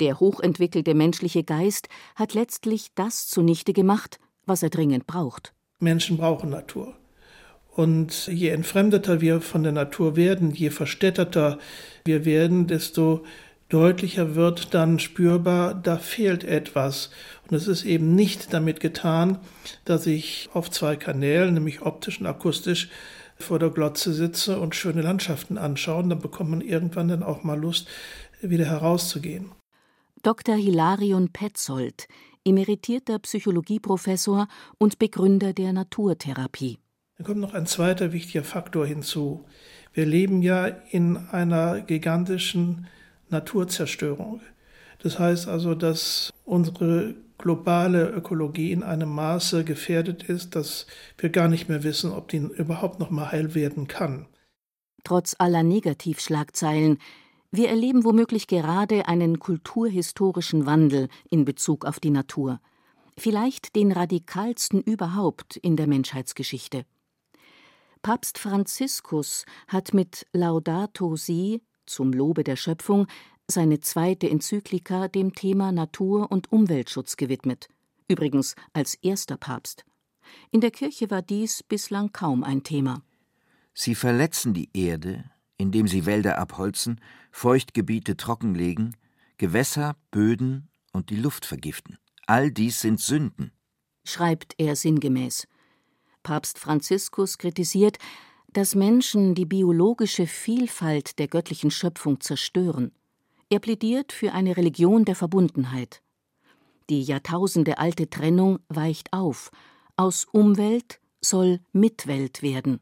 Der 0.00 0.20
hochentwickelte 0.20 0.94
menschliche 0.94 1.44
Geist 1.44 1.88
hat 2.16 2.34
letztlich 2.34 2.88
das 2.94 3.28
zunichte 3.28 3.72
gemacht, 3.72 4.18
was 4.44 4.62
er 4.62 4.70
dringend 4.70 5.06
braucht. 5.06 5.54
Menschen 5.78 6.16
brauchen 6.16 6.50
Natur. 6.50 6.94
Und 7.70 8.26
je 8.26 8.48
entfremdeter 8.48 9.20
wir 9.20 9.40
von 9.40 9.62
der 9.62 9.72
Natur 9.72 10.16
werden, 10.16 10.50
je 10.52 10.70
verstädterter 10.70 11.58
wir 12.04 12.24
werden, 12.24 12.66
desto 12.66 13.24
deutlicher 13.68 14.34
wird 14.34 14.74
dann 14.74 14.98
spürbar, 14.98 15.74
da 15.74 15.98
fehlt 15.98 16.42
etwas. 16.42 17.10
Und 17.48 17.56
es 17.56 17.68
ist 17.68 17.84
eben 17.84 18.14
nicht 18.14 18.52
damit 18.52 18.80
getan, 18.80 19.38
dass 19.84 20.06
ich 20.06 20.48
auf 20.52 20.70
zwei 20.70 20.96
Kanälen, 20.96 21.54
nämlich 21.54 21.82
optisch 21.82 22.20
und 22.20 22.26
akustisch, 22.26 22.88
vor 23.38 23.58
der 23.58 23.70
Glotze 23.70 24.12
sitze 24.12 24.58
und 24.58 24.74
schöne 24.74 25.02
Landschaften 25.02 25.58
anschauen, 25.58 26.10
dann 26.10 26.20
bekommt 26.20 26.50
man 26.50 26.60
irgendwann 26.60 27.08
dann 27.08 27.22
auch 27.22 27.42
mal 27.44 27.58
Lust, 27.58 27.88
wieder 28.40 28.66
herauszugehen. 28.66 29.52
Dr. 30.22 30.56
Hilarion 30.56 31.32
Petzold, 31.32 32.08
emeritierter 32.44 33.18
Psychologieprofessor 33.18 34.48
und 34.78 34.98
Begründer 34.98 35.52
der 35.52 35.72
Naturtherapie. 35.72 36.78
Da 37.18 37.24
kommt 37.24 37.40
noch 37.40 37.54
ein 37.54 37.66
zweiter 37.66 38.12
wichtiger 38.12 38.44
Faktor 38.44 38.86
hinzu. 38.86 39.44
Wir 39.92 40.04
leben 40.04 40.42
ja 40.42 40.66
in 40.66 41.16
einer 41.16 41.80
gigantischen 41.80 42.86
Naturzerstörung. 43.30 44.40
Das 44.98 45.18
heißt 45.18 45.48
also, 45.48 45.74
dass 45.74 46.32
unsere 46.44 47.14
globale 47.38 48.10
Ökologie 48.10 48.72
in 48.72 48.82
einem 48.82 49.10
Maße 49.10 49.64
gefährdet 49.64 50.24
ist, 50.24 50.54
dass 50.54 50.86
wir 51.18 51.30
gar 51.30 51.48
nicht 51.48 51.68
mehr 51.68 51.82
wissen, 51.82 52.12
ob 52.12 52.28
die 52.28 52.38
überhaupt 52.38 52.98
noch 52.98 53.10
mal 53.10 53.32
heil 53.32 53.54
werden 53.54 53.88
kann. 53.88 54.26
Trotz 55.04 55.36
aller 55.38 55.62
Negativschlagzeilen, 55.62 56.98
wir 57.52 57.68
erleben 57.68 58.04
womöglich 58.04 58.48
gerade 58.48 59.08
einen 59.08 59.38
kulturhistorischen 59.38 60.66
Wandel 60.66 61.08
in 61.30 61.44
Bezug 61.44 61.84
auf 61.84 62.00
die 62.00 62.10
Natur, 62.10 62.60
vielleicht 63.16 63.76
den 63.76 63.92
radikalsten 63.92 64.80
überhaupt 64.80 65.56
in 65.56 65.76
der 65.76 65.86
Menschheitsgeschichte. 65.86 66.84
Papst 68.02 68.38
Franziskus 68.38 69.46
hat 69.68 69.94
mit 69.94 70.26
Laudato 70.32 71.16
Si 71.16 71.62
zum 71.86 72.12
Lobe 72.12 72.44
der 72.44 72.56
Schöpfung 72.56 73.06
seine 73.50 73.80
zweite 73.80 74.28
Enzyklika 74.28 75.08
dem 75.08 75.34
Thema 75.34 75.72
Natur- 75.72 76.30
und 76.30 76.50
Umweltschutz 76.52 77.16
gewidmet, 77.16 77.68
übrigens 78.08 78.54
als 78.72 78.94
erster 78.94 79.36
Papst. 79.36 79.84
In 80.50 80.60
der 80.60 80.70
Kirche 80.70 81.10
war 81.10 81.22
dies 81.22 81.62
bislang 81.62 82.12
kaum 82.12 82.42
ein 82.42 82.62
Thema. 82.62 83.02
Sie 83.74 83.94
verletzen 83.94 84.54
die 84.54 84.70
Erde, 84.74 85.30
indem 85.56 85.86
sie 85.86 86.06
Wälder 86.06 86.38
abholzen, 86.38 87.00
Feuchtgebiete 87.30 88.16
trockenlegen, 88.16 88.96
Gewässer, 89.38 89.96
Böden 90.10 90.68
und 90.92 91.10
die 91.10 91.16
Luft 91.16 91.44
vergiften. 91.44 91.98
All 92.26 92.50
dies 92.50 92.80
sind 92.80 93.00
Sünden, 93.00 93.52
schreibt 94.04 94.54
er 94.58 94.76
sinngemäß. 94.76 95.46
Papst 96.22 96.58
Franziskus 96.58 97.38
kritisiert, 97.38 97.98
dass 98.48 98.74
Menschen 98.74 99.34
die 99.34 99.44
biologische 99.44 100.26
Vielfalt 100.26 101.18
der 101.18 101.28
göttlichen 101.28 101.70
Schöpfung 101.70 102.20
zerstören. 102.20 102.92
Er 103.48 103.60
plädiert 103.60 104.12
für 104.12 104.32
eine 104.32 104.56
Religion 104.56 105.04
der 105.04 105.14
Verbundenheit. 105.14 106.02
Die 106.90 107.02
jahrtausendealte 107.02 108.10
Trennung 108.10 108.58
weicht 108.68 109.12
auf. 109.12 109.52
Aus 109.96 110.26
Umwelt 110.32 110.98
soll 111.20 111.60
Mitwelt 111.72 112.42
werden. 112.42 112.80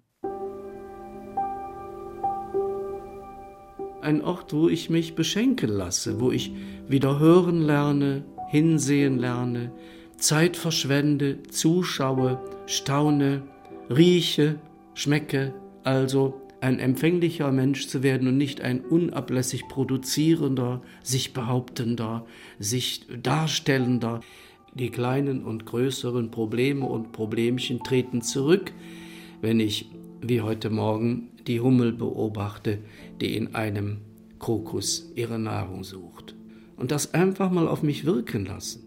Ein 4.00 4.23
Ort, 4.23 4.54
wo 4.54 4.71
ich 4.71 4.88
mich 4.88 5.14
beschenken 5.14 5.68
lasse, 5.68 6.18
wo 6.21 6.30
ich 6.30 6.52
wieder 6.88 7.18
hören 7.18 7.61
lerne, 7.61 8.25
hinsehen 8.49 9.18
lerne, 9.18 9.71
Zeit 10.16 10.56
verschwende, 10.56 11.42
zuschaue, 11.42 12.42
staune, 12.66 13.42
rieche, 13.90 14.59
schmecke, 14.94 15.54
also 15.83 16.40
ein 16.64 16.78
empfänglicher 16.78 17.52
Mensch 17.52 17.88
zu 17.88 18.02
werden 18.02 18.26
und 18.26 18.38
nicht 18.38 18.62
ein 18.62 18.80
unablässig 18.80 19.68
produzierender, 19.68 20.80
sich 21.02 21.35
behauptender, 21.35 22.25
sich 22.59 23.06
darstellender. 23.23 24.21
Die 24.73 24.88
kleinen 24.88 25.44
und 25.44 25.66
größeren 25.66 26.30
Probleme 26.30 26.87
und 26.87 27.12
Problemchen 27.12 27.85
treten 27.85 28.23
zurück, 28.23 28.73
wenn 29.42 29.61
ich, 29.61 29.90
wie 30.23 30.40
heute 30.40 30.71
Morgen, 30.71 31.28
die 31.47 31.61
Hummel 31.61 31.92
beobachte, 31.92 32.78
die 33.21 33.37
in 33.37 33.54
einem 33.54 33.99
Krokus 34.38 35.12
ihre 35.14 35.38
Nahrung 35.38 35.85
sucht. 35.85 36.35
Und 36.76 36.90
das 36.92 37.12
einfach 37.12 37.50
mal 37.50 37.68
auf 37.68 37.83
mich 37.83 38.06
wirken 38.06 38.47
lassen. 38.47 38.85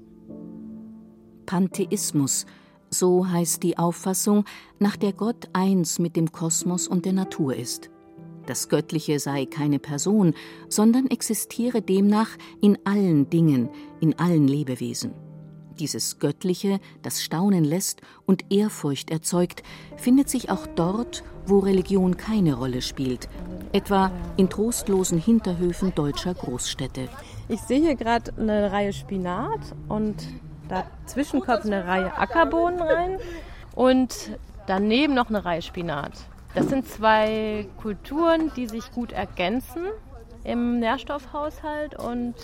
Pantheismus 1.46 2.48
so 2.90 3.28
heißt 3.28 3.64
die 3.64 3.78
Auffassung, 3.78 4.46
nach 4.80 4.96
der 4.96 5.14
Gott 5.14 5.50
eins 5.54 6.00
mit 6.00 6.16
dem 6.16 6.32
Kosmos 6.32 6.88
und 6.88 7.06
der 7.06 7.14
Natur 7.14 7.56
ist. 7.56 7.90
Das 8.46 8.70
Göttliche 8.70 9.20
sei 9.20 9.46
keine 9.46 9.78
Person, 9.78 10.34
sondern 10.70 11.08
existiere 11.08 11.82
demnach 11.82 12.30
in 12.62 12.78
allen 12.86 13.30
Dingen, 13.30 13.70
in 14.00 14.18
allen 14.18 14.48
Lebewesen. 14.48 15.14
Dieses 15.80 16.18
Göttliche, 16.18 16.80
das 17.04 17.22
Staunen 17.22 17.64
lässt 17.64 18.02
und 18.26 18.46
Ehrfurcht 18.52 19.12
erzeugt, 19.12 19.64
findet 19.98 20.30
sich 20.30 20.50
auch 20.50 20.66
dort, 20.66 21.24
wo 21.46 21.60
Religion 21.60 22.18
keine 22.18 22.56
Rolle 22.56 22.82
spielt, 22.82 23.28
etwa 23.74 24.12
in 24.38 24.50
trostlosen 24.50 25.20
Hinterhöfen 25.20 25.94
deutscher 25.94 26.34
Großstädte. 26.34 27.10
Ich 27.48 27.62
sehe 27.62 27.80
hier 27.80 27.96
gerade 27.96 28.34
eine 28.38 28.72
Reihe 28.72 28.94
Spinat 28.94 29.76
und 29.88 30.16
dazwischen 30.68 31.42
kommt 31.42 31.66
eine 31.66 31.86
Reihe 31.86 32.18
Ackerbohnen 32.18 32.82
rein 32.82 33.20
und 33.76 34.38
daneben 34.66 35.14
noch 35.14 35.30
eine 35.30 35.44
Reihe 35.46 35.62
Spinat. 35.62 36.14
Das 36.56 36.70
sind 36.70 36.88
zwei 36.88 37.68
Kulturen, 37.82 38.52
die 38.56 38.68
sich 38.68 38.92
gut 38.92 39.12
ergänzen 39.12 39.86
im 40.44 40.80
Nährstoffhaushalt 40.80 42.00
und 42.00 42.36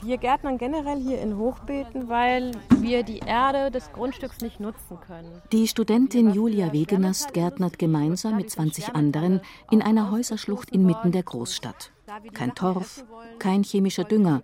wir 0.00 0.16
gärtnern 0.18 0.58
generell 0.58 1.00
hier 1.00 1.20
in 1.20 1.36
Hochbeeten, 1.36 2.08
weil 2.08 2.52
wir 2.78 3.02
die 3.02 3.18
Erde 3.18 3.72
des 3.72 3.90
Grundstücks 3.92 4.40
nicht 4.40 4.60
nutzen 4.60 4.98
können. 5.04 5.42
Die 5.50 5.66
Studentin 5.66 6.32
Julia 6.32 6.72
Wegenast 6.72 7.34
gärtnert 7.34 7.80
gemeinsam 7.80 8.36
mit 8.36 8.48
20 8.48 8.94
anderen 8.94 9.40
in 9.72 9.82
einer 9.82 10.12
Häuserschlucht 10.12 10.70
inmitten 10.70 11.10
der 11.10 11.24
Großstadt. 11.24 11.90
Kein 12.32 12.54
Torf, 12.54 13.04
kein 13.40 13.64
chemischer 13.64 14.04
Dünger. 14.04 14.42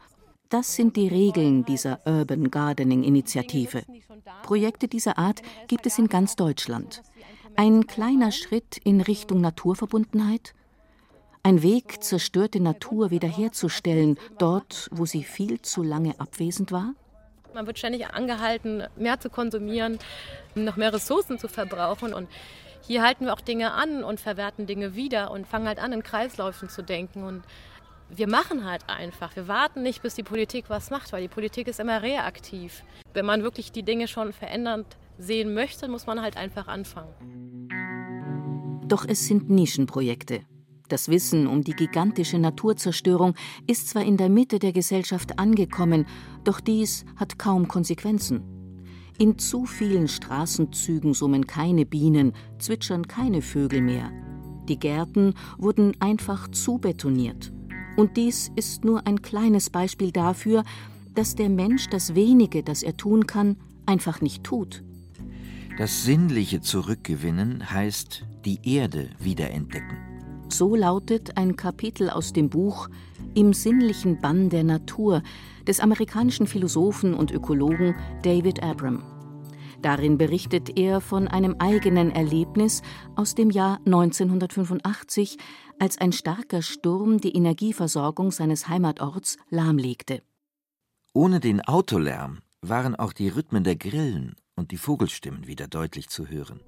Das 0.49 0.75
sind 0.75 0.97
die 0.97 1.09
Regeln 1.09 1.65
dieser 1.65 2.01
Urban 2.07 2.51
Gardening 2.51 3.03
Initiative. 3.03 3.83
Projekte 4.43 4.89
dieser 4.89 5.19
Art 5.19 5.43
gibt 5.69 5.87
es 5.87 5.99
in 5.99 6.09
ganz 6.09 6.37
Deutschland. 6.37 7.03
Ein 7.57 7.87
kleiner 7.87 8.31
Schritt 8.31 8.79
in 8.85 9.01
Richtung 9.01 9.41
Naturverbundenheit, 9.41 10.55
ein 11.43 11.63
Weg, 11.63 12.03
zerstörte 12.03 12.59
Natur 12.59 13.11
wiederherzustellen, 13.11 14.19
dort, 14.39 14.89
wo 14.91 15.05
sie 15.05 15.25
viel 15.25 15.61
zu 15.61 15.83
lange 15.83 16.19
abwesend 16.19 16.73
war? 16.73 16.95
Man 17.53 17.67
wird 17.67 17.79
ständig 17.79 18.07
angehalten, 18.09 18.83
mehr 18.97 19.21
zu 19.21 19.29
konsumieren, 19.29 19.99
noch 20.55 20.77
mehr 20.77 20.93
Ressourcen 20.93 21.39
zu 21.39 21.49
verbrauchen. 21.49 22.15
Und 22.15 22.29
hier 22.87 23.03
halten 23.03 23.27
wir 23.27 23.35
auch 23.35 23.43
Dinge 23.43 23.73
an 23.73 24.03
und 24.05 24.21
verwerten 24.21 24.67
Dinge 24.67 24.97
wieder 24.97 25.31
und 25.31 25.47
fangen 25.47 25.69
halt 25.69 25.79
an, 25.79 25.93
in 25.93 26.03
Kreisläufen 26.03 26.69
zu 26.69 26.83
denken. 26.83 27.23
Und 27.23 27.45
wir 28.17 28.29
machen 28.29 28.65
halt 28.65 28.89
einfach. 28.89 29.35
Wir 29.37 29.49
warten 29.49 29.83
nicht, 29.83 30.03
bis 30.03 30.15
die 30.15 30.23
Politik 30.23 30.67
was 30.69 30.91
macht, 30.91 31.13
weil 31.13 31.23
die 31.23 31.29
Politik 31.29 31.67
ist 31.69 31.81
immer 31.81 32.03
reaktiv. 32.03 32.83
Wenn 33.13 33.27
man 33.27 33.43
wirklich 33.43 33.73
die 33.73 33.83
Dinge 33.83 34.09
schon 34.09 34.33
verändert 34.33 34.87
sehen 35.19 35.55
möchte, 35.55 35.89
muss 35.89 36.07
man 36.07 36.21
halt 36.21 36.37
einfach 36.37 36.69
anfangen. 36.69 37.69
Doch 38.87 39.05
es 39.07 39.27
sind 39.27 39.51
Nischenprojekte. 39.51 40.43
Das 40.89 41.09
Wissen 41.09 41.47
um 41.47 41.63
die 41.63 41.73
gigantische 41.73 42.39
Naturzerstörung 42.39 43.35
ist 43.67 43.89
zwar 43.89 44.05
in 44.05 44.17
der 44.17 44.29
Mitte 44.29 44.59
der 44.59 44.73
Gesellschaft 44.73 45.39
angekommen, 45.39 46.07
doch 46.45 46.61
dies 46.61 47.07
hat 47.17 47.39
kaum 47.39 47.69
Konsequenzen. 47.69 48.43
In 49.19 49.39
zu 49.39 49.65
vielen 49.65 50.09
Straßenzügen 50.09 51.15
summen 51.15 51.47
keine 51.47 51.87
Bienen, 51.87 52.33
zwitschern 52.59 53.09
keine 53.09 53.41
Vögel 53.41 53.81
mehr. 53.81 54.11
Die 54.69 54.79
Gärten 54.79 55.35
wurden 55.57 55.95
einfach 56.01 56.49
zubetoniert. 56.49 57.53
Und 57.97 58.17
dies 58.17 58.51
ist 58.57 58.85
nur 58.85 59.07
ein 59.07 59.23
kleines 59.23 59.71
Beispiel 59.71 60.11
dafür, 60.11 60.65
dass 61.15 61.37
der 61.37 61.49
Mensch 61.49 61.89
das 61.89 62.15
wenige, 62.15 62.63
das 62.63 62.83
er 62.83 62.97
tun 62.97 63.27
kann, 63.27 63.57
einfach 63.87 64.21
nicht 64.21 64.45
tut. 64.45 64.83
Das 65.79 66.05
Sinnliche 66.05 66.61
zurückgewinnen 66.61 67.71
heißt 67.71 68.25
die 68.45 68.61
Erde 68.65 69.11
wiederentdecken. 69.19 69.97
So 70.49 70.77
lautet 70.77 71.37
ein 71.37 71.57
Kapitel 71.57 72.11
aus 72.11 72.33
dem 72.33 72.49
Buch 72.49 72.89
Im 73.35 73.53
sinnlichen 73.53 74.21
Bann 74.21 74.51
der 74.51 74.63
Natur 74.63 75.23
des 75.67 75.81
amerikanischen 75.81 76.47
Philosophen 76.47 77.15
und 77.15 77.33
Ökologen 77.33 77.97
David 78.23 78.63
Abram. 78.63 79.03
Darin 79.85 80.17
berichtet 80.17 80.79
er 80.79 81.03
von 81.03 81.29
einem 81.29 81.57
eigenen 81.59 82.11
Erlebnis 82.11 82.81
aus 83.17 83.35
dem 83.35 83.51
Jahr 83.51 83.81
1985, 83.85 85.37
als 85.79 85.99
ein 85.99 86.13
starker 86.13 86.63
Sturm 86.63 87.21
die 87.21 87.37
Energieversorgung 87.37 88.31
seines 88.31 88.67
Heimatorts 88.67 89.37
lahmlegte. 89.51 90.23
Ohne 91.13 91.39
den 91.39 91.61
Autolärm 91.61 92.39
waren 92.63 92.97
auch 92.97 93.13
die 93.13 93.29
Rhythmen 93.29 93.63
der 93.63 93.77
Grillen 93.77 94.37
und 94.57 94.71
die 94.71 94.79
Vogelstimmen 94.79 95.47
wieder 95.47 95.69
deutlich 95.69 96.09
zu 96.09 96.29
hören. 96.29 96.61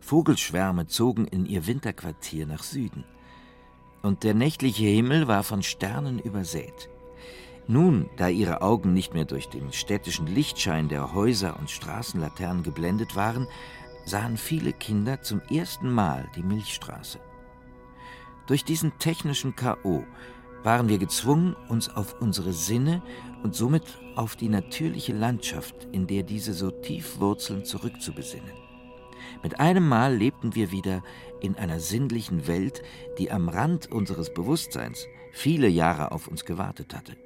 Vogelschwärme 0.00 0.88
zogen 0.88 1.28
in 1.28 1.46
ihr 1.46 1.68
Winterquartier 1.68 2.46
nach 2.46 2.64
Süden. 2.64 3.04
Und 4.02 4.24
der 4.24 4.34
nächtliche 4.34 4.86
Himmel 4.86 5.28
war 5.28 5.44
von 5.44 5.62
Sternen 5.62 6.18
übersät. 6.18 6.90
Nun, 7.72 8.10
da 8.18 8.28
ihre 8.28 8.60
Augen 8.60 8.92
nicht 8.92 9.14
mehr 9.14 9.24
durch 9.24 9.48
den 9.48 9.72
städtischen 9.72 10.26
Lichtschein 10.26 10.90
der 10.90 11.14
Häuser 11.14 11.58
und 11.58 11.70
Straßenlaternen 11.70 12.62
geblendet 12.62 13.16
waren, 13.16 13.48
sahen 14.04 14.36
viele 14.36 14.74
Kinder 14.74 15.22
zum 15.22 15.40
ersten 15.50 15.90
Mal 15.90 16.28
die 16.36 16.42
Milchstraße. 16.42 17.18
Durch 18.46 18.66
diesen 18.66 18.98
technischen 18.98 19.56
K.O. 19.56 20.04
waren 20.62 20.90
wir 20.90 20.98
gezwungen, 20.98 21.56
uns 21.70 21.88
auf 21.88 22.20
unsere 22.20 22.52
Sinne 22.52 23.02
und 23.42 23.54
somit 23.54 23.84
auf 24.16 24.36
die 24.36 24.50
natürliche 24.50 25.14
Landschaft, 25.14 25.88
in 25.92 26.06
der 26.06 26.24
diese 26.24 26.52
so 26.52 26.70
tief 26.70 27.20
wurzeln, 27.20 27.64
zurückzubesinnen. 27.64 28.52
Mit 29.42 29.60
einem 29.60 29.88
Mal 29.88 30.14
lebten 30.14 30.54
wir 30.54 30.72
wieder 30.72 31.02
in 31.40 31.56
einer 31.56 31.80
sinnlichen 31.80 32.46
Welt, 32.46 32.82
die 33.18 33.30
am 33.30 33.48
Rand 33.48 33.90
unseres 33.90 34.34
Bewusstseins 34.34 35.06
viele 35.32 35.68
Jahre 35.68 36.12
auf 36.12 36.28
uns 36.28 36.44
gewartet 36.44 36.94
hatte. 36.94 37.16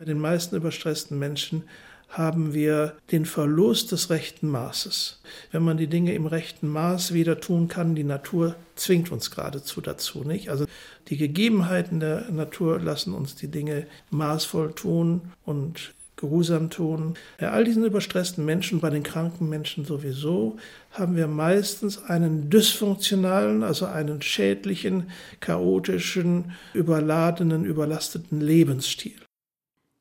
Bei 0.00 0.06
den 0.06 0.18
meisten 0.18 0.56
überstressten 0.56 1.18
Menschen 1.18 1.64
haben 2.08 2.54
wir 2.54 2.94
den 3.12 3.26
Verlust 3.26 3.92
des 3.92 4.08
rechten 4.08 4.48
Maßes. 4.48 5.20
Wenn 5.52 5.62
man 5.62 5.76
die 5.76 5.88
Dinge 5.88 6.14
im 6.14 6.24
rechten 6.24 6.68
Maß 6.68 7.12
wieder 7.12 7.38
tun 7.38 7.68
kann, 7.68 7.94
die 7.94 8.02
Natur 8.02 8.56
zwingt 8.76 9.12
uns 9.12 9.30
geradezu 9.30 9.82
dazu, 9.82 10.24
nicht? 10.24 10.48
Also 10.48 10.64
die 11.08 11.18
Gegebenheiten 11.18 12.00
der 12.00 12.30
Natur 12.30 12.80
lassen 12.80 13.12
uns 13.12 13.34
die 13.34 13.48
Dinge 13.48 13.86
maßvoll 14.08 14.72
tun 14.72 15.20
und 15.44 15.92
geruhsam 16.16 16.70
tun. 16.70 17.12
Bei 17.38 17.50
all 17.50 17.64
diesen 17.64 17.84
überstressten 17.84 18.46
Menschen, 18.46 18.80
bei 18.80 18.88
den 18.88 19.02
kranken 19.02 19.50
Menschen 19.50 19.84
sowieso, 19.84 20.56
haben 20.92 21.14
wir 21.14 21.26
meistens 21.26 22.02
einen 22.02 22.48
dysfunktionalen, 22.48 23.62
also 23.62 23.84
einen 23.84 24.22
schädlichen, 24.22 25.10
chaotischen, 25.40 26.52
überladenen, 26.72 27.66
überlasteten 27.66 28.40
Lebensstil. 28.40 29.20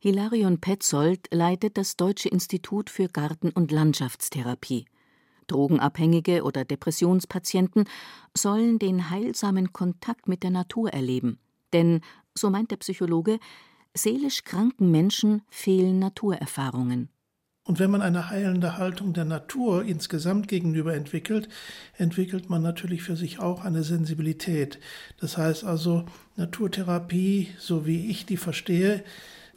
Hilarion 0.02 0.62
Petzold 0.62 1.28
leitet 1.30 1.78
das 1.78 1.98
Deutsche 1.98 2.30
Institut 2.30 2.90
für 2.90 3.10
Garten- 3.10 3.52
und 3.52 3.70
Landschaftstherapie. 3.70 4.86
Drogenabhängige 5.48 6.44
oder 6.44 6.64
Depressionspatienten 6.64 7.84
sollen 8.34 8.80
den 8.80 9.10
heilsamen 9.10 9.74
Kontakt 9.74 10.30
mit 10.30 10.44
der 10.44 10.52
Natur 10.52 10.94
erleben. 10.94 11.38
Denn, 11.74 12.00
so 12.34 12.50
meint 12.50 12.72
der 12.72 12.78
Psychologe, 12.78 13.40
Seelisch 13.94 14.46
kranken 14.46 14.90
Menschen 14.90 15.42
fehlen 15.50 16.00
Naturerfahrungen. 16.00 17.10
Und 17.66 17.80
wenn 17.80 17.92
man 17.92 18.02
eine 18.02 18.30
heilende 18.30 18.78
Haltung 18.78 19.12
der 19.12 19.26
Natur 19.26 19.84
insgesamt 19.84 20.48
gegenüber 20.48 20.94
entwickelt, 20.94 21.50
entwickelt 21.98 22.50
man 22.50 22.62
natürlich 22.62 23.04
für 23.04 23.18
sich 23.18 23.40
auch 23.40 23.66
eine 23.66 23.84
Sensibilität. 23.84 24.80
Das 25.20 25.38
heißt 25.38 25.66
also, 25.66 26.06
Naturtherapie, 26.38 27.50
so 27.60 27.86
wie 27.86 28.10
ich 28.10 28.26
die 28.26 28.38
verstehe, 28.38 29.04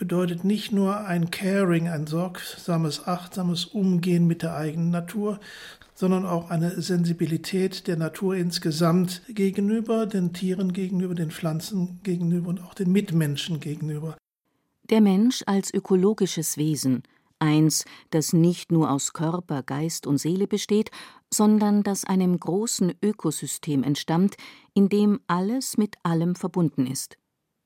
bedeutet 0.03 0.43
nicht 0.43 0.73
nur 0.73 0.97
ein 0.97 1.31
Caring, 1.31 1.87
ein 1.87 2.09
sorgsames, 2.09 3.07
achtsames 3.07 3.67
Umgehen 3.67 4.27
mit 4.27 4.43
der 4.43 4.57
eigenen 4.57 4.91
Natur, 4.91 5.39
sondern 5.95 6.27
auch 6.27 6.51
eine 6.51 6.83
Sensibilität 6.83 7.87
der 7.87 7.97
Natur 7.97 8.35
insgesamt 8.35 9.23
gegenüber, 9.29 10.07
den 10.07 10.33
Tieren 10.33 10.73
gegenüber, 10.73 11.15
den 11.15 11.31
Pflanzen 11.31 12.01
gegenüber 12.03 12.49
und 12.49 12.65
auch 12.65 12.75
den 12.75 12.91
Mitmenschen 12.91 13.61
gegenüber. 13.61 14.17
Der 14.91 15.01
Mensch 15.01 15.45
als 15.47 15.73
ökologisches 15.73 16.57
Wesen, 16.57 17.05
eins, 17.39 17.85
das 18.11 18.33
nicht 18.33 18.73
nur 18.73 18.91
aus 18.91 19.13
Körper, 19.13 19.63
Geist 19.63 20.09
und 20.09 20.19
Seele 20.19 20.49
besteht, 20.49 20.91
sondern 21.33 21.85
das 21.85 22.03
einem 22.03 22.41
großen 22.41 22.93
Ökosystem 23.01 23.85
entstammt, 23.85 24.35
in 24.75 24.89
dem 24.89 25.21
alles 25.29 25.79
mit 25.79 25.95
allem 26.03 26.35
verbunden 26.35 26.89
ist. 26.89 27.19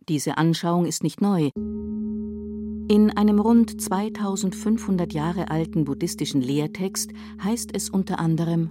Diese 0.09 0.39
Anschauung 0.39 0.87
ist 0.87 1.03
nicht 1.03 1.21
neu. 1.21 1.51
In 1.57 3.13
einem 3.17 3.41
rund 3.41 3.81
2500 3.81 5.13
Jahre 5.13 5.51
alten 5.51 5.85
buddhistischen 5.85 6.41
Lehrtext 6.41 7.11
heißt 7.43 7.75
es 7.75 7.91
unter 7.91 8.21
anderem 8.21 8.71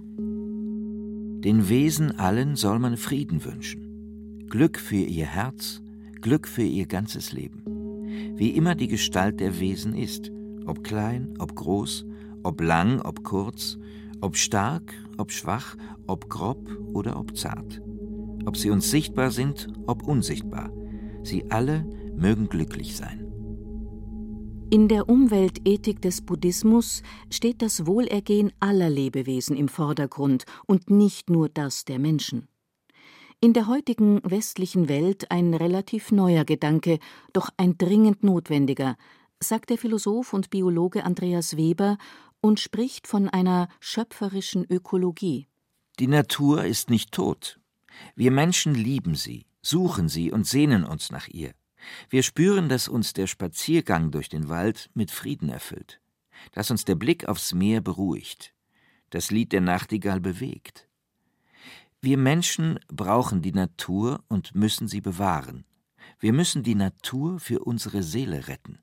Den 1.44 1.68
Wesen 1.68 2.18
allen 2.18 2.56
soll 2.56 2.78
man 2.78 2.96
Frieden 2.96 3.44
wünschen, 3.44 4.46
Glück 4.48 4.78
für 4.78 4.96
ihr 4.96 5.26
Herz, 5.26 5.82
Glück 6.22 6.48
für 6.48 6.62
ihr 6.62 6.86
ganzes 6.86 7.32
Leben. 7.32 7.62
Wie 8.36 8.52
immer 8.52 8.74
die 8.74 8.88
Gestalt 8.88 9.38
der 9.38 9.60
Wesen 9.60 9.94
ist, 9.94 10.32
ob 10.64 10.84
klein, 10.84 11.34
ob 11.38 11.54
groß, 11.54 12.06
ob 12.44 12.62
lang, 12.62 13.02
ob 13.02 13.24
kurz, 13.24 13.76
ob 14.22 14.36
stark, 14.38 14.94
ob 15.18 15.30
schwach, 15.30 15.76
ob 16.06 16.30
grob 16.30 16.66
oder 16.94 17.20
ob 17.20 17.36
zart, 17.36 17.82
ob 18.46 18.56
sie 18.56 18.70
uns 18.70 18.90
sichtbar 18.90 19.30
sind, 19.30 19.68
ob 19.86 20.08
unsichtbar, 20.08 20.70
sie 21.26 21.50
alle 21.50 21.84
mögen 22.16 22.48
glücklich 22.48 22.96
sein. 22.96 23.26
In 24.68 24.88
der 24.88 25.08
Umweltethik 25.08 26.02
des 26.02 26.22
Buddhismus 26.22 27.02
steht 27.30 27.62
das 27.62 27.86
Wohlergehen 27.86 28.52
aller 28.58 28.90
Lebewesen 28.90 29.56
im 29.56 29.68
Vordergrund 29.68 30.44
und 30.66 30.90
nicht 30.90 31.30
nur 31.30 31.48
das 31.48 31.84
der 31.84 32.00
Menschen. 32.00 32.48
In 33.40 33.52
der 33.52 33.68
heutigen 33.68 34.20
westlichen 34.24 34.88
Welt 34.88 35.30
ein 35.30 35.54
relativ 35.54 36.10
neuer 36.10 36.44
Gedanke, 36.44 36.98
doch 37.32 37.50
ein 37.56 37.78
dringend 37.78 38.24
notwendiger, 38.24 38.96
sagt 39.40 39.70
der 39.70 39.78
Philosoph 39.78 40.32
und 40.32 40.50
Biologe 40.50 41.04
Andreas 41.04 41.56
Weber 41.56 41.98
und 42.40 42.58
spricht 42.58 43.06
von 43.06 43.28
einer 43.28 43.68
schöpferischen 43.78 44.64
Ökologie. 44.68 45.46
Die 46.00 46.08
Natur 46.08 46.64
ist 46.64 46.90
nicht 46.90 47.12
tot. 47.12 47.60
Wir 48.14 48.30
Menschen 48.30 48.74
lieben 48.74 49.14
sie, 49.14 49.46
suchen 49.66 50.08
sie 50.08 50.32
und 50.32 50.46
sehnen 50.46 50.84
uns 50.84 51.10
nach 51.10 51.28
ihr. 51.28 51.52
Wir 52.08 52.22
spüren, 52.22 52.68
dass 52.68 52.88
uns 52.88 53.12
der 53.12 53.26
Spaziergang 53.26 54.10
durch 54.10 54.28
den 54.28 54.48
Wald 54.48 54.90
mit 54.94 55.10
Frieden 55.10 55.48
erfüllt, 55.48 56.00
dass 56.52 56.70
uns 56.70 56.84
der 56.84 56.94
Blick 56.94 57.28
aufs 57.28 57.54
Meer 57.54 57.80
beruhigt, 57.80 58.54
das 59.10 59.30
Lied 59.30 59.52
der 59.52 59.60
Nachtigall 59.60 60.20
bewegt. 60.20 60.88
Wir 62.00 62.18
Menschen 62.18 62.78
brauchen 62.88 63.42
die 63.42 63.52
Natur 63.52 64.22
und 64.28 64.54
müssen 64.54 64.88
sie 64.88 65.00
bewahren. 65.00 65.64
Wir 66.18 66.32
müssen 66.32 66.62
die 66.62 66.74
Natur 66.74 67.40
für 67.40 67.60
unsere 67.60 68.02
Seele 68.02 68.48
retten. 68.48 68.78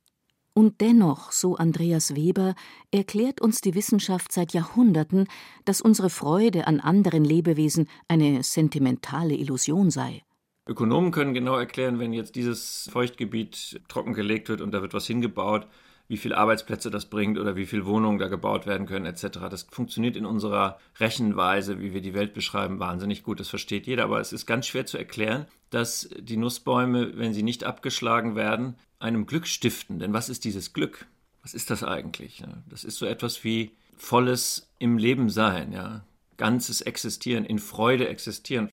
Und 0.55 0.81
dennoch, 0.81 1.31
so 1.31 1.55
Andreas 1.55 2.15
Weber, 2.15 2.53
erklärt 2.91 3.41
uns 3.41 3.61
die 3.61 3.73
Wissenschaft 3.73 4.31
seit 4.31 4.53
Jahrhunderten, 4.53 5.27
dass 5.65 5.81
unsere 5.81 6.11
Freude 6.11 6.67
an 6.67 6.79
anderen 6.79 7.25
Lebewesen 7.25 7.87
eine 8.07 8.43
sentimentale 8.43 9.35
Illusion 9.35 9.89
sei. 9.89 10.23
Ökonomen 10.65 11.11
können 11.11 11.33
genau 11.33 11.57
erklären, 11.57 11.99
wenn 11.99 12.13
jetzt 12.13 12.35
dieses 12.35 12.89
Feuchtgebiet 12.91 13.81
trockengelegt 13.89 14.47
wird 14.47 14.61
und 14.61 14.71
da 14.71 14.81
wird 14.81 14.93
was 14.93 15.05
hingebaut, 15.05 15.67
wie 16.07 16.17
viele 16.17 16.37
Arbeitsplätze 16.37 16.89
das 16.89 17.05
bringt 17.05 17.37
oder 17.37 17.55
wie 17.55 17.65
viele 17.65 17.85
Wohnungen 17.85 18.19
da 18.19 18.27
gebaut 18.27 18.65
werden 18.65 18.87
können 18.87 19.05
etc. 19.05 19.39
Das 19.49 19.63
funktioniert 19.63 20.15
in 20.15 20.25
unserer 20.25 20.79
Rechenweise, 20.99 21.79
wie 21.79 21.93
wir 21.93 22.01
die 22.01 22.13
Welt 22.13 22.33
beschreiben, 22.33 22.79
wahnsinnig 22.79 23.23
gut. 23.23 23.39
Das 23.39 23.49
versteht 23.49 23.87
jeder, 23.87 24.03
aber 24.03 24.19
es 24.19 24.31
ist 24.31 24.45
ganz 24.45 24.67
schwer 24.67 24.85
zu 24.85 24.97
erklären, 24.97 25.47
dass 25.69 26.09
die 26.17 26.37
Nussbäume, 26.37 27.17
wenn 27.17 27.33
sie 27.33 27.43
nicht 27.43 27.63
abgeschlagen 27.63 28.35
werden, 28.35 28.75
einem 28.99 29.25
Glück 29.25 29.47
stiften. 29.47 29.99
Denn 29.99 30.13
was 30.13 30.29
ist 30.29 30.45
dieses 30.45 30.73
Glück? 30.73 31.07
Was 31.41 31.53
ist 31.53 31.69
das 31.71 31.83
eigentlich? 31.83 32.43
Das 32.69 32.83
ist 32.85 32.97
so 32.97 33.05
etwas 33.05 33.43
wie 33.43 33.71
volles 33.95 34.69
im 34.79 34.97
Leben 34.97 35.29
sein, 35.29 35.73
ja. 35.73 36.05
Ganzes 36.37 36.81
Existieren, 36.81 37.45
in 37.45 37.59
Freude 37.59 38.07
existieren. 38.07 38.69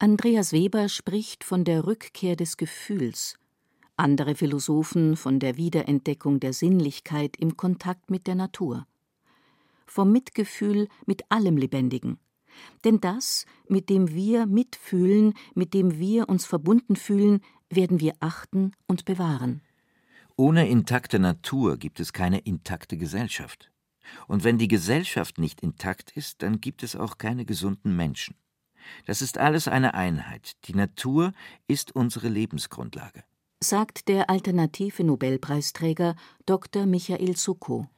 Andreas 0.00 0.52
Weber 0.52 0.88
spricht 0.88 1.42
von 1.42 1.64
der 1.64 1.84
Rückkehr 1.84 2.36
des 2.36 2.56
Gefühls, 2.56 3.36
andere 3.96 4.36
Philosophen 4.36 5.16
von 5.16 5.40
der 5.40 5.56
Wiederentdeckung 5.56 6.38
der 6.38 6.52
Sinnlichkeit 6.52 7.36
im 7.36 7.56
Kontakt 7.56 8.08
mit 8.08 8.28
der 8.28 8.36
Natur, 8.36 8.86
vom 9.86 10.12
Mitgefühl 10.12 10.86
mit 11.06 11.24
allem 11.32 11.56
Lebendigen. 11.56 12.20
Denn 12.84 13.00
das, 13.00 13.44
mit 13.68 13.90
dem 13.90 14.14
wir 14.14 14.46
mitfühlen, 14.46 15.34
mit 15.56 15.74
dem 15.74 15.98
wir 15.98 16.28
uns 16.28 16.46
verbunden 16.46 16.94
fühlen, 16.94 17.40
werden 17.68 17.98
wir 17.98 18.14
achten 18.20 18.70
und 18.86 19.04
bewahren. 19.04 19.62
Ohne 20.36 20.68
intakte 20.68 21.18
Natur 21.18 21.76
gibt 21.76 21.98
es 21.98 22.12
keine 22.12 22.38
intakte 22.38 22.98
Gesellschaft. 22.98 23.72
Und 24.28 24.44
wenn 24.44 24.58
die 24.58 24.68
Gesellschaft 24.68 25.38
nicht 25.38 25.60
intakt 25.60 26.12
ist, 26.12 26.42
dann 26.42 26.60
gibt 26.60 26.84
es 26.84 26.94
auch 26.94 27.18
keine 27.18 27.44
gesunden 27.44 27.96
Menschen. 27.96 28.36
Das 29.06 29.22
ist 29.22 29.38
alles 29.38 29.68
eine 29.68 29.94
Einheit. 29.94 30.52
Die 30.64 30.74
Natur 30.74 31.32
ist 31.66 31.94
unsere 31.94 32.28
Lebensgrundlage. 32.28 33.24
Sagt 33.60 34.08
der 34.08 34.30
alternative 34.30 35.04
Nobelpreisträger 35.04 36.14
Dr. 36.46 36.86
Michael 36.86 37.36
Suko. 37.36 37.88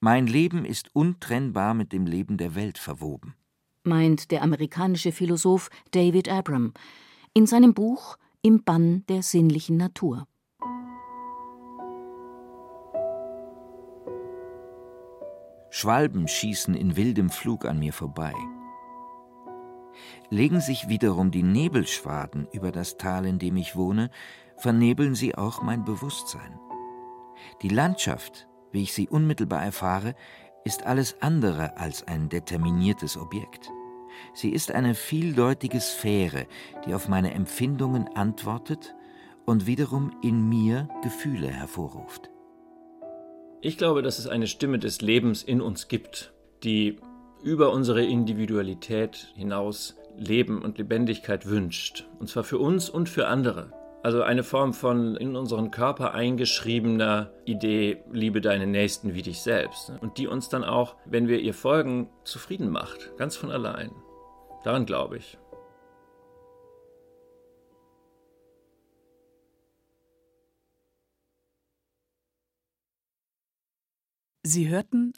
Mein 0.00 0.26
Leben 0.26 0.64
ist 0.64 0.94
untrennbar 0.94 1.74
mit 1.74 1.92
dem 1.92 2.06
Leben 2.06 2.36
der 2.36 2.54
Welt 2.54 2.78
verwoben. 2.78 3.34
Meint 3.82 4.30
der 4.30 4.42
amerikanische 4.42 5.12
Philosoph 5.12 5.70
David 5.90 6.28
Abram 6.28 6.72
in 7.32 7.46
seinem 7.46 7.74
Buch 7.74 8.16
Im 8.42 8.62
Bann 8.62 9.04
der 9.08 9.22
sinnlichen 9.22 9.76
Natur. 9.76 10.26
Schwalben 15.70 16.28
schießen 16.28 16.74
in 16.74 16.96
wildem 16.96 17.30
Flug 17.30 17.64
an 17.64 17.78
mir 17.78 17.92
vorbei 17.92 18.34
legen 20.30 20.60
sich 20.60 20.88
wiederum 20.88 21.30
die 21.30 21.42
Nebelschwaden 21.42 22.48
über 22.52 22.72
das 22.72 22.96
Tal, 22.96 23.26
in 23.26 23.38
dem 23.38 23.56
ich 23.56 23.76
wohne, 23.76 24.10
vernebeln 24.56 25.14
sie 25.14 25.34
auch 25.34 25.62
mein 25.62 25.84
Bewusstsein. 25.84 26.58
Die 27.62 27.68
Landschaft, 27.68 28.46
wie 28.72 28.82
ich 28.82 28.92
sie 28.92 29.08
unmittelbar 29.08 29.62
erfahre, 29.62 30.14
ist 30.64 30.84
alles 30.84 31.20
andere 31.20 31.76
als 31.76 32.06
ein 32.06 32.28
determiniertes 32.28 33.16
Objekt. 33.16 33.70
Sie 34.32 34.50
ist 34.50 34.72
eine 34.72 34.94
vieldeutige 34.94 35.80
Sphäre, 35.80 36.46
die 36.86 36.94
auf 36.94 37.08
meine 37.08 37.34
Empfindungen 37.34 38.08
antwortet 38.16 38.94
und 39.44 39.66
wiederum 39.66 40.16
in 40.22 40.48
mir 40.48 40.88
Gefühle 41.02 41.48
hervorruft. 41.48 42.30
Ich 43.60 43.78
glaube, 43.78 44.02
dass 44.02 44.18
es 44.18 44.26
eine 44.26 44.46
Stimme 44.46 44.78
des 44.78 45.00
Lebens 45.00 45.42
in 45.42 45.60
uns 45.60 45.88
gibt, 45.88 46.32
die 46.64 46.98
über 47.44 47.70
unsere 47.72 48.02
Individualität 48.02 49.28
hinaus 49.36 49.96
Leben 50.16 50.62
und 50.62 50.78
Lebendigkeit 50.78 51.46
wünscht. 51.46 52.08
Und 52.18 52.28
zwar 52.28 52.42
für 52.42 52.58
uns 52.58 52.88
und 52.88 53.08
für 53.08 53.26
andere. 53.26 53.72
Also 54.02 54.22
eine 54.22 54.42
Form 54.42 54.72
von 54.72 55.16
in 55.16 55.36
unseren 55.36 55.70
Körper 55.70 56.14
eingeschriebener 56.14 57.32
Idee, 57.44 58.02
liebe 58.12 58.40
deinen 58.40 58.70
Nächsten 58.70 59.14
wie 59.14 59.22
dich 59.22 59.40
selbst. 59.40 59.92
Und 60.00 60.18
die 60.18 60.26
uns 60.26 60.48
dann 60.48 60.64
auch, 60.64 60.96
wenn 61.04 61.28
wir 61.28 61.40
ihr 61.40 61.54
folgen, 61.54 62.08
zufrieden 62.24 62.70
macht. 62.70 63.16
Ganz 63.18 63.36
von 63.36 63.50
allein. 63.50 63.90
Daran 64.62 64.86
glaube 64.86 65.18
ich. 65.18 65.38
Sie 74.46 74.68
hörten 74.68 75.12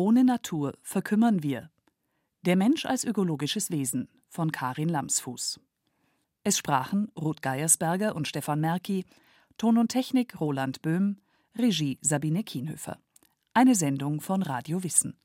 Ohne 0.00 0.24
Natur 0.24 0.78
verkümmern 0.80 1.42
wir. 1.42 1.68
Der 2.46 2.56
Mensch 2.56 2.86
als 2.86 3.04
ökologisches 3.04 3.70
Wesen 3.70 4.08
von 4.30 4.50
Karin 4.50 4.88
Lamsfuß. 4.88 5.60
Es 6.42 6.56
sprachen 6.56 7.12
Ruth 7.20 7.42
Geiersberger 7.42 8.16
und 8.16 8.26
Stefan 8.26 8.62
Merki, 8.62 9.04
Ton 9.58 9.76
und 9.76 9.88
Technik 9.88 10.40
Roland 10.40 10.80
Böhm, 10.80 11.18
Regie 11.54 11.98
Sabine 12.00 12.44
Kienhöfer. 12.44 12.98
Eine 13.52 13.74
Sendung 13.74 14.22
von 14.22 14.40
Radio 14.40 14.82
Wissen. 14.82 15.18